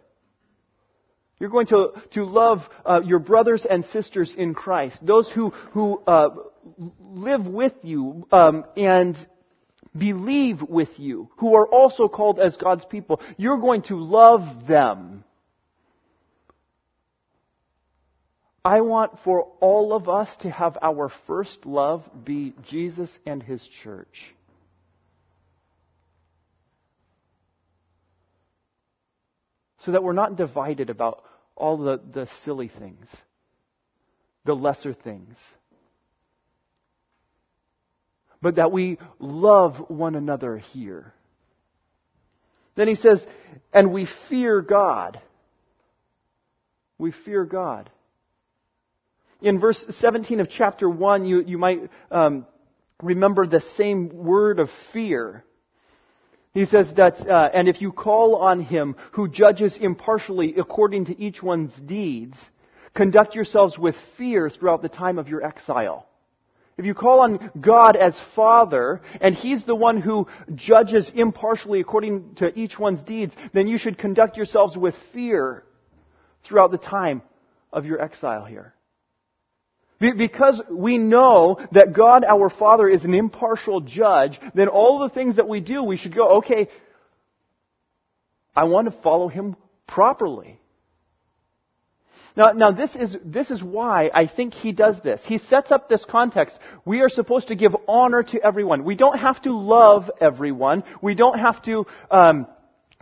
You're 1.40 1.50
going 1.50 1.68
to, 1.68 1.92
to 2.14 2.24
love 2.24 2.60
uh, 2.86 3.02
your 3.04 3.20
brothers 3.20 3.66
and 3.70 3.84
sisters 3.86 4.34
in 4.38 4.54
Christ, 4.54 5.06
those 5.06 5.30
who, 5.30 5.50
who 5.50 6.02
uh, 6.08 6.30
live 7.00 7.46
with 7.46 7.74
you 7.84 8.26
um, 8.32 8.64
and 8.78 9.18
believe 9.98 10.62
with 10.62 10.98
you, 10.98 11.30
who 11.38 11.56
are 11.56 11.68
also 11.68 12.08
called 12.08 12.40
as 12.40 12.56
God's 12.56 12.86
people. 12.86 13.22
You're 13.38 13.60
going 13.60 13.82
to 13.84 13.96
love 13.96 14.66
them. 14.68 15.25
I 18.66 18.82
want 18.82 19.20
for 19.24 19.48
all 19.62 19.94
of 19.94 20.10
us 20.10 20.28
to 20.42 20.50
have 20.50 20.78
our 20.82 21.10
first 21.28 21.66
love 21.66 22.04
be 22.26 22.54
Jesus 22.68 23.18
and 23.26 23.42
His 23.42 23.66
church. 23.84 24.34
So 29.80 29.92
that 29.92 30.04
we're 30.04 30.14
not 30.14 30.36
divided 30.36 30.90
about 30.90 31.24
all 31.56 31.78
the, 31.78 32.02
the 32.12 32.28
silly 32.44 32.72
things, 32.78 33.08
the 34.44 34.56
lesser 34.56 34.94
things 34.94 35.38
but 38.46 38.58
that 38.58 38.72
we 38.72 39.00
love 39.18 39.74
one 39.88 40.14
another 40.14 40.58
here. 40.58 41.12
Then 42.76 42.88
he 42.88 42.94
says, 42.94 43.26
and 43.74 43.92
we 43.92 44.08
fear 44.30 44.62
God. 44.62 45.20
We 47.00 47.12
fear 47.12 47.44
God. 47.44 47.90
In 49.42 49.60
verse 49.60 49.84
17 50.00 50.40
of 50.40 50.50
chapter 50.50 50.90
1, 50.90 51.26
you, 51.26 51.42
you 51.42 51.58
might 51.58 51.90
um, 52.10 52.46
remember 53.02 53.46
the 53.46 53.62
same 53.76 54.10
word 54.10 54.60
of 54.60 54.70
fear. 54.94 55.44
He 56.54 56.66
says 56.66 56.88
that, 56.96 57.20
uh, 57.28 57.50
and 57.54 57.68
if 57.68 57.82
you 57.82 57.92
call 57.92 58.38
on 58.38 58.62
him 58.62 58.96
who 59.12 59.28
judges 59.28 59.78
impartially 59.80 60.56
according 60.58 61.06
to 61.06 61.20
each 61.20 61.44
one's 61.44 61.74
deeds, 61.86 62.38
conduct 62.94 63.36
yourselves 63.36 63.78
with 63.78 63.96
fear 64.18 64.50
throughout 64.50 64.82
the 64.82 64.90
time 64.90 65.20
of 65.20 65.28
your 65.28 65.44
exile. 65.44 66.08
If 66.78 66.86
you 66.86 66.94
call 66.94 67.22
on 67.22 67.52
God 67.60 67.96
as 67.96 68.20
Father, 68.36 69.02
and 69.22 69.34
He's 69.34 69.64
the 69.64 69.76
one 69.76 70.02
who 70.02 70.28
judges 70.56 71.10
impartially 71.14 71.80
according 71.80 72.36
to 72.36 72.58
each 72.58 72.78
one's 72.78 73.02
deeds, 73.04 73.34
then 73.54 73.68
you 73.68 73.78
should 73.78 73.98
conduct 73.98 74.36
yourselves 74.36 74.76
with 74.76 74.94
fear 75.14 75.64
throughout 76.44 76.72
the 76.72 76.78
time 76.78 77.22
of 77.72 77.86
your 77.86 78.02
exile 78.02 78.44
here. 78.44 78.74
Because 80.00 80.62
we 80.70 80.98
know 80.98 81.58
that 81.72 81.94
God 81.94 82.26
our 82.26 82.50
Father 82.50 82.90
is 82.90 83.04
an 83.06 83.14
impartial 83.14 83.80
judge, 83.82 84.40
then 84.54 84.68
all 84.68 85.00
the 85.00 85.10
things 85.10 85.38
that 85.38 85.48
we 85.48 85.62
do, 85.62 85.84
we 85.84 85.98
should 85.98 86.14
go, 86.14 86.38
okay, 86.38 86.68
I 88.56 88.66
want 88.66 88.92
to 88.92 89.02
follow 89.02 89.30
Him 89.30 89.56
properly. 89.88 90.60
Now, 92.38 92.52
now 92.52 92.72
this 92.72 92.94
is, 92.96 93.16
this 93.24 93.50
is 93.50 93.64
why 93.64 94.10
I 94.14 94.28
think 94.28 94.54
he 94.54 94.74
does 94.74 94.98
this. 95.04 95.22
He 95.24 95.38
sets 95.38 95.72
up 95.72 95.88
this 95.88 96.06
context. 96.10 96.58
We 96.84 97.02
are 97.02 97.10
supposed 97.10 97.48
to 97.48 97.56
give 97.56 97.74
honor 97.88 98.24
to 98.24 98.44
everyone. 98.44 98.84
We 98.84 98.96
don't 98.96 99.18
have 99.18 99.42
to 99.44 99.58
love 99.58 100.12
everyone. 100.20 100.84
We 101.02 101.16
don't 101.16 101.40
have 101.40 101.64
to, 101.64 101.86
um, 102.12 102.48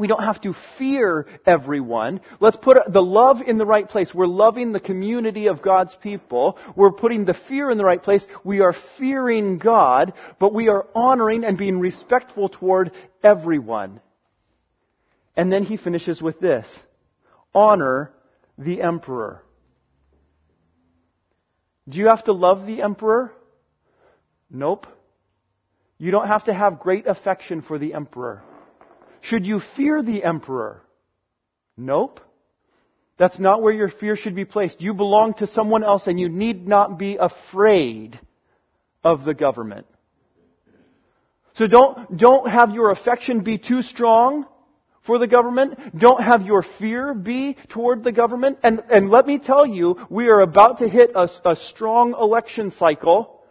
we 0.04 0.10
don't 0.10 0.22
have 0.22 0.42
to 0.42 0.54
fear 0.78 1.26
everyone. 1.46 2.20
Let's 2.42 2.58
put 2.58 2.76
the 2.92 3.02
love 3.02 3.38
in 3.40 3.58
the 3.58 3.66
right 3.66 3.88
place. 3.88 4.14
We're 4.14 4.28
loving 4.28 4.74
the 4.74 4.82
community 4.82 5.48
of 5.48 5.62
God's 5.62 5.96
people. 6.04 6.58
We're 6.76 6.92
putting 6.92 7.24
the 7.24 7.38
fear 7.48 7.72
in 7.72 7.78
the 7.78 7.86
right 7.86 8.04
place. 8.04 8.28
We 8.44 8.60
are 8.60 8.76
fearing 9.00 9.60
God, 9.60 10.12
but 10.42 10.54
we 10.54 10.68
are 10.68 10.86
honoring 10.94 11.46
and 11.46 11.58
being 11.58 11.80
respectful 11.80 12.50
toward 12.50 12.92
everyone. 13.24 14.02
And 15.38 15.50
then 15.50 15.64
he 15.64 15.78
finishes 15.78 16.22
with 16.22 16.38
this. 16.42 16.68
Honor 17.56 18.12
the 18.58 18.82
emperor. 18.82 19.42
Do 21.88 21.98
you 21.98 22.08
have 22.08 22.26
to 22.26 22.34
love 22.34 22.68
the 22.68 22.82
emperor? 22.82 23.32
Nope. 24.52 24.86
You 25.98 26.12
don't 26.12 26.28
have 26.28 26.44
to 26.44 26.54
have 26.54 26.80
great 26.80 27.08
affection 27.08 27.62
for 27.62 27.80
the 27.80 27.94
emperor. 27.94 28.44
Should 29.24 29.46
you 29.46 29.62
fear 29.78 30.04
the 30.04 30.24
emperor? 30.24 30.82
Nope. 31.78 32.20
That's 33.18 33.40
not 33.40 33.62
where 33.62 33.74
your 33.74 33.90
fear 33.90 34.18
should 34.18 34.36
be 34.36 34.44
placed. 34.44 34.82
You 34.82 34.94
belong 34.94 35.36
to 35.36 35.48
someone 35.48 35.84
else 35.84 36.08
and 36.08 36.20
you 36.20 36.28
need 36.28 36.68
not 36.68 37.00
be 37.00 37.18
afraid 37.18 38.20
of 39.04 39.24
the 39.24 39.34
government. 39.34 39.88
So 41.56 41.68
don't, 41.68 42.18
don't 42.18 42.50
have 42.50 42.72
your 42.72 42.92
affection 42.92 43.44
be 43.44 43.58
too 43.58 43.82
strong 43.82 44.46
for 45.06 45.20
the 45.20 45.28
government. 45.28 45.98
Don't 45.98 46.22
have 46.22 46.42
your 46.42 46.66
fear 46.78 47.14
be 47.14 47.56
toward 47.70 48.04
the 48.04 48.12
government. 48.12 48.58
And, 48.62 48.84
and 48.90 49.10
let 49.10 49.26
me 49.26 49.40
tell 49.40 49.66
you, 49.66 50.06
we 50.10 50.28
are 50.28 50.42
about 50.42 50.80
to 50.80 50.90
hit 50.90 51.12
a, 51.16 51.30
a 51.46 51.56
strong 51.56 52.14
election 52.20 52.72
cycle, 52.72 53.42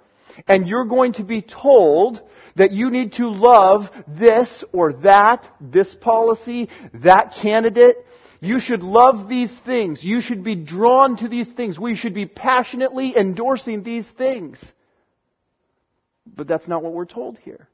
and 0.47 0.68
you're 0.68 0.87
going 0.87 1.14
to 1.14 1.25
be 1.25 1.42
told 1.42 2.21
that 2.57 2.73
you 2.73 2.90
need 2.90 3.12
to 3.12 3.29
love 3.29 3.83
this 4.07 4.64
or 4.73 4.92
that, 4.92 5.49
this 5.61 5.95
policy, 6.01 6.68
that 6.95 7.35
candidate. 7.40 7.97
You 8.40 8.61
should 8.61 8.83
love 8.83 9.29
these 9.29 9.53
things. 9.64 10.03
You 10.03 10.21
should 10.21 10.42
be 10.42 10.57
drawn 10.57 11.16
to 11.18 11.29
these 11.29 11.51
things. 11.53 11.79
We 11.79 11.97
should 11.97 12.14
be 12.14 12.27
passionately 12.27 13.16
endorsing 13.16 13.83
these 13.83 14.07
things. 14.18 14.59
But 16.27 16.49
that's 16.49 16.68
not 16.68 16.83
what 16.83 16.92
we're 16.92 17.05
told 17.05 17.38
here. 17.38 17.68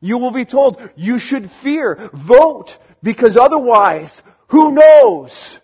You 0.00 0.18
will 0.18 0.32
be 0.32 0.44
told 0.44 0.78
you 0.94 1.18
should 1.18 1.50
fear. 1.62 2.10
Vote 2.28 2.68
because 3.02 3.36
otherwise, 3.40 4.10
who 4.48 4.72
knows? 4.72 5.58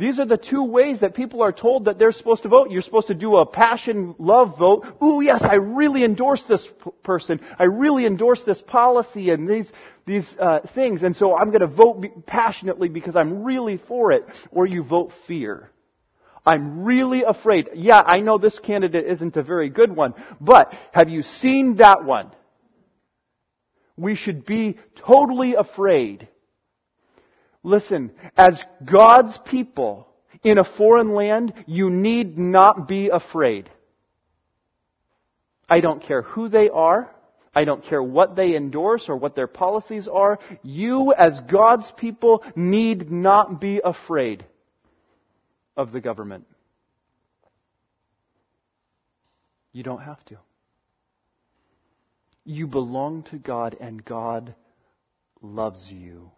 These 0.00 0.18
are 0.18 0.24
the 0.24 0.38
two 0.38 0.64
ways 0.64 1.00
that 1.00 1.14
people 1.14 1.42
are 1.42 1.52
told 1.52 1.84
that 1.84 1.98
they're 1.98 2.10
supposed 2.10 2.42
to 2.44 2.48
vote. 2.48 2.70
You're 2.70 2.80
supposed 2.80 3.08
to 3.08 3.14
do 3.14 3.36
a 3.36 3.44
passion 3.44 4.14
love 4.18 4.58
vote. 4.58 4.86
Ooh, 5.02 5.20
yes, 5.20 5.42
I 5.42 5.56
really 5.56 6.04
endorse 6.04 6.42
this 6.48 6.66
p- 6.82 6.90
person. 7.02 7.38
I 7.58 7.64
really 7.64 8.06
endorse 8.06 8.42
this 8.42 8.62
policy 8.62 9.28
and 9.28 9.46
these, 9.46 9.70
these 10.06 10.26
uh, 10.38 10.60
things. 10.74 11.02
And 11.02 11.14
so 11.14 11.36
I'm 11.36 11.48
going 11.48 11.60
to 11.60 11.66
vote 11.66 12.26
passionately 12.26 12.88
because 12.88 13.14
I'm 13.14 13.44
really 13.44 13.76
for 13.76 14.12
it. 14.12 14.24
Or 14.50 14.66
you 14.66 14.82
vote 14.82 15.12
fear. 15.28 15.70
I'm 16.46 16.82
really 16.84 17.22
afraid. 17.22 17.68
Yeah, 17.74 18.00
I 18.00 18.20
know 18.20 18.38
this 18.38 18.58
candidate 18.58 19.04
isn't 19.04 19.36
a 19.36 19.42
very 19.42 19.68
good 19.68 19.94
one, 19.94 20.14
but 20.40 20.72
have 20.92 21.10
you 21.10 21.22
seen 21.22 21.76
that 21.76 22.04
one? 22.04 22.30
We 23.98 24.14
should 24.14 24.46
be 24.46 24.78
totally 24.96 25.56
afraid. 25.56 26.26
Listen, 27.62 28.12
as 28.36 28.62
God's 28.84 29.38
people 29.46 30.08
in 30.42 30.58
a 30.58 30.64
foreign 30.76 31.14
land, 31.14 31.52
you 31.66 31.90
need 31.90 32.38
not 32.38 32.88
be 32.88 33.10
afraid. 33.12 33.70
I 35.68 35.80
don't 35.80 36.02
care 36.02 36.22
who 36.22 36.48
they 36.48 36.68
are. 36.68 37.14
I 37.54 37.64
don't 37.64 37.84
care 37.84 38.02
what 38.02 38.36
they 38.36 38.54
endorse 38.54 39.06
or 39.08 39.16
what 39.16 39.34
their 39.34 39.46
policies 39.46 40.08
are. 40.08 40.38
You, 40.62 41.12
as 41.16 41.40
God's 41.50 41.90
people, 41.96 42.44
need 42.54 43.10
not 43.10 43.60
be 43.60 43.80
afraid 43.84 44.44
of 45.76 45.92
the 45.92 46.00
government. 46.00 46.46
You 49.72 49.82
don't 49.82 50.02
have 50.02 50.24
to. 50.26 50.38
You 52.44 52.66
belong 52.66 53.24
to 53.30 53.36
God, 53.36 53.76
and 53.80 54.04
God 54.04 54.54
loves 55.42 55.86
you. 55.90 56.30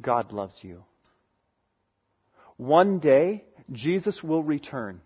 God 0.00 0.32
loves 0.32 0.56
you. 0.62 0.84
One 2.56 2.98
day, 2.98 3.44
Jesus 3.72 4.22
will 4.22 4.42
return. 4.42 5.00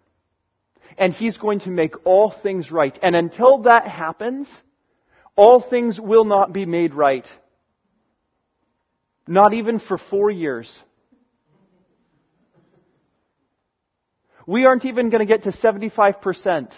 and 0.99 1.12
He's 1.12 1.37
going 1.37 1.61
to 1.61 1.70
make 1.70 1.94
all 2.05 2.31
things 2.42 2.70
right. 2.70 2.96
And 3.03 3.14
until 3.16 3.62
that 3.62 3.87
happens, 3.87 4.46
all 5.37 5.61
things 5.61 6.01
will 6.01 6.25
not 6.25 6.53
be 6.53 6.66
made 6.66 6.94
right. 6.94 7.27
Not 9.27 9.55
even 9.55 9.81
for 9.81 9.99
four 9.99 10.31
years. 10.31 10.83
We 14.46 14.64
aren't 14.64 14.85
even 14.85 15.11
going 15.11 15.20
to 15.20 15.27
get 15.27 15.42
to 15.42 15.53
75%. 15.53 16.72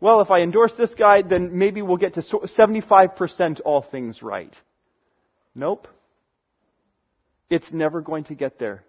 Well, 0.00 0.20
if 0.20 0.30
I 0.30 0.42
endorse 0.42 0.72
this 0.76 0.94
guy, 0.94 1.22
then 1.22 1.58
maybe 1.58 1.82
we'll 1.82 1.96
get 1.96 2.14
to 2.14 2.22
75% 2.22 3.60
all 3.64 3.82
things 3.82 4.22
right. 4.22 4.54
Nope. 5.54 5.88
It's 7.50 7.72
never 7.72 8.00
going 8.00 8.24
to 8.24 8.34
get 8.34 8.58
there. 8.58 8.84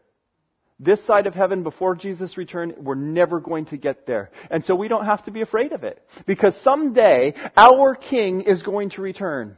This 0.79 1.05
side 1.05 1.27
of 1.27 1.35
heaven 1.35 1.63
before 1.63 1.95
Jesus' 1.95 2.37
return, 2.37 2.73
we're 2.77 2.95
never 2.95 3.41
going 3.41 3.65
to 3.65 3.77
get 3.77 4.07
there. 4.07 4.31
And 4.49 4.63
so 4.63 4.75
we 4.75 4.87
don't 4.87 5.05
have 5.05 5.25
to 5.25 5.31
be 5.31 5.41
afraid 5.41 5.73
of 5.73 5.83
it. 5.83 6.01
Because 6.25 6.55
someday, 6.63 7.33
our 7.57 7.95
King 7.95 8.41
is 8.41 8.63
going 8.63 8.91
to 8.91 9.01
return. 9.01 9.57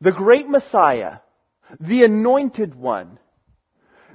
The 0.00 0.12
great 0.12 0.48
Messiah, 0.48 1.18
the 1.78 2.04
anointed 2.04 2.74
one, 2.74 3.18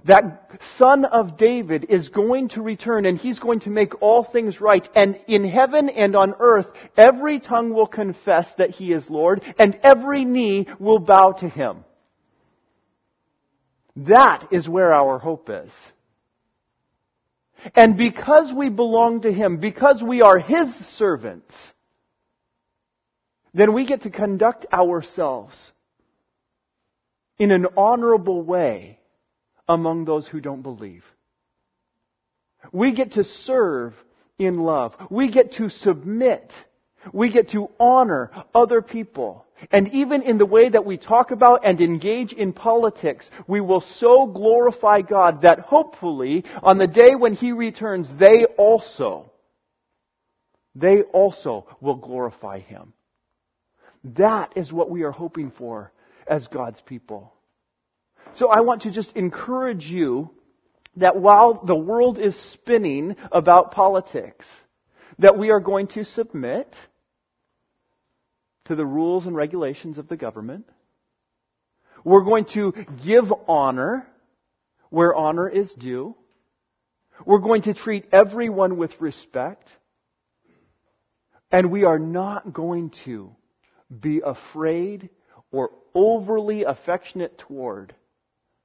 that 0.06 0.60
son 0.78 1.06
of 1.06 1.38
David 1.38 1.86
is 1.90 2.10
going 2.10 2.50
to 2.50 2.62
return 2.62 3.06
and 3.06 3.18
he's 3.18 3.40
going 3.40 3.60
to 3.62 3.70
make 3.70 4.02
all 4.02 4.24
things 4.24 4.60
right. 4.60 4.88
And 4.96 5.20
in 5.28 5.44
heaven 5.48 5.90
and 5.90 6.16
on 6.16 6.34
earth, 6.40 6.68
every 6.98 7.40
tongue 7.40 7.74
will 7.74 7.88
confess 7.88 8.48
that 8.58 8.72
he 8.72 8.94
is 8.94 9.10
Lord 9.10 9.42
and 9.60 9.80
every 9.84 10.26
knee 10.26 10.68
will 10.80 11.00
bow 11.00 11.34
to 11.34 11.48
him. 11.48 11.86
That 13.96 14.48
is 14.52 14.68
where 14.68 14.94
our 14.94 15.20
hope 15.20 15.50
is. 15.50 15.72
And 17.76 17.96
because 17.96 18.52
we 18.56 18.70
belong 18.70 19.22
to 19.22 19.32
him, 19.32 19.58
because 19.58 20.02
we 20.02 20.22
are 20.24 20.40
his 20.40 20.74
servants, 20.98 21.54
then 23.54 23.74
we 23.74 23.86
get 23.86 24.02
to 24.04 24.10
conduct 24.10 24.66
ourselves 24.74 25.72
in 27.38 27.52
an 27.52 27.68
honorable 27.78 28.42
way 28.42 28.98
among 29.72 30.04
those 30.04 30.28
who 30.28 30.42
don't 30.42 30.62
believe. 30.62 31.04
We 32.74 32.94
get 32.94 33.14
to 33.14 33.24
serve 33.24 33.94
in 34.38 34.60
love. 34.60 34.94
We 35.10 35.32
get 35.32 35.54
to 35.54 35.70
submit. 35.70 36.52
We 37.14 37.32
get 37.32 37.52
to 37.52 37.70
honor 37.80 38.32
other 38.54 38.82
people. 38.82 39.46
And 39.72 39.88
even 39.94 40.24
in 40.24 40.38
the 40.38 40.46
way 40.46 40.70
that 40.70 40.86
we 40.86 40.98
talk 40.98 41.32
about 41.32 41.62
and 41.64 41.80
engage 41.80 42.34
in 42.34 42.52
politics, 42.52 43.30
we 43.48 43.62
will 43.62 43.82
so 43.82 44.28
glorify 44.28 45.02
God 45.04 45.44
that 45.44 45.60
hopefully 45.60 46.44
on 46.62 46.78
the 46.78 46.88
day 46.88 47.16
when 47.16 47.34
He 47.34 47.54
returns, 47.54 48.10
they 48.20 48.44
also, 48.58 49.32
they 50.76 51.02
also 51.02 51.66
will 51.80 51.96
glorify 51.96 52.60
Him. 52.60 52.94
That 54.04 54.58
is 54.58 54.74
what 54.74 54.90
we 54.90 55.04
are 55.04 55.12
hoping 55.12 55.52
for 55.58 55.94
as 56.28 56.48
God's 56.48 56.82
people. 56.82 57.34
So 58.36 58.48
I 58.50 58.62
want 58.62 58.84
to 58.84 58.92
just 58.92 59.12
encourage 59.16 59.86
you 59.86 60.30
that 60.98 61.18
while 61.18 61.64
the 61.66 61.76
world 61.76 62.20
is 62.20 62.36
spinning 62.54 63.16
about 63.32 63.72
politics, 63.72 64.46
that 65.20 65.38
we 65.38 65.52
are 65.52 65.60
going 65.60 65.88
to 65.88 66.04
submit 66.04 66.74
to 68.66 68.76
the 68.76 68.86
rules 68.86 69.26
and 69.26 69.36
regulations 69.36 69.98
of 69.98 70.08
the 70.08 70.18
government. 70.18 70.66
We're 72.04 72.24
going 72.24 72.46
to 72.54 72.74
give 73.06 73.26
honor 73.48 74.08
where 74.90 75.14
honor 75.14 75.48
is 75.48 75.72
due. 75.74 76.16
We're 77.26 77.40
going 77.40 77.64
to 77.64 77.74
treat 77.74 78.06
everyone 78.12 78.78
with 78.78 78.92
respect. 79.00 79.70
And 81.52 81.72
we 81.72 81.84
are 81.84 82.00
not 82.00 82.54
going 82.54 82.92
to 83.06 83.36
be 84.00 84.22
afraid 84.26 85.10
or 85.52 85.72
overly 85.94 86.64
affectionate 86.64 87.38
toward 87.38 87.94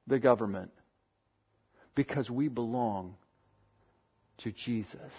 the 0.07 0.19
government 0.19 0.71
because 1.95 2.31
we 2.31 2.49
belong 2.49 3.17
to 4.39 4.53
Jesus. 4.53 5.13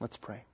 Let's 0.00 0.16
pray. 0.16 0.44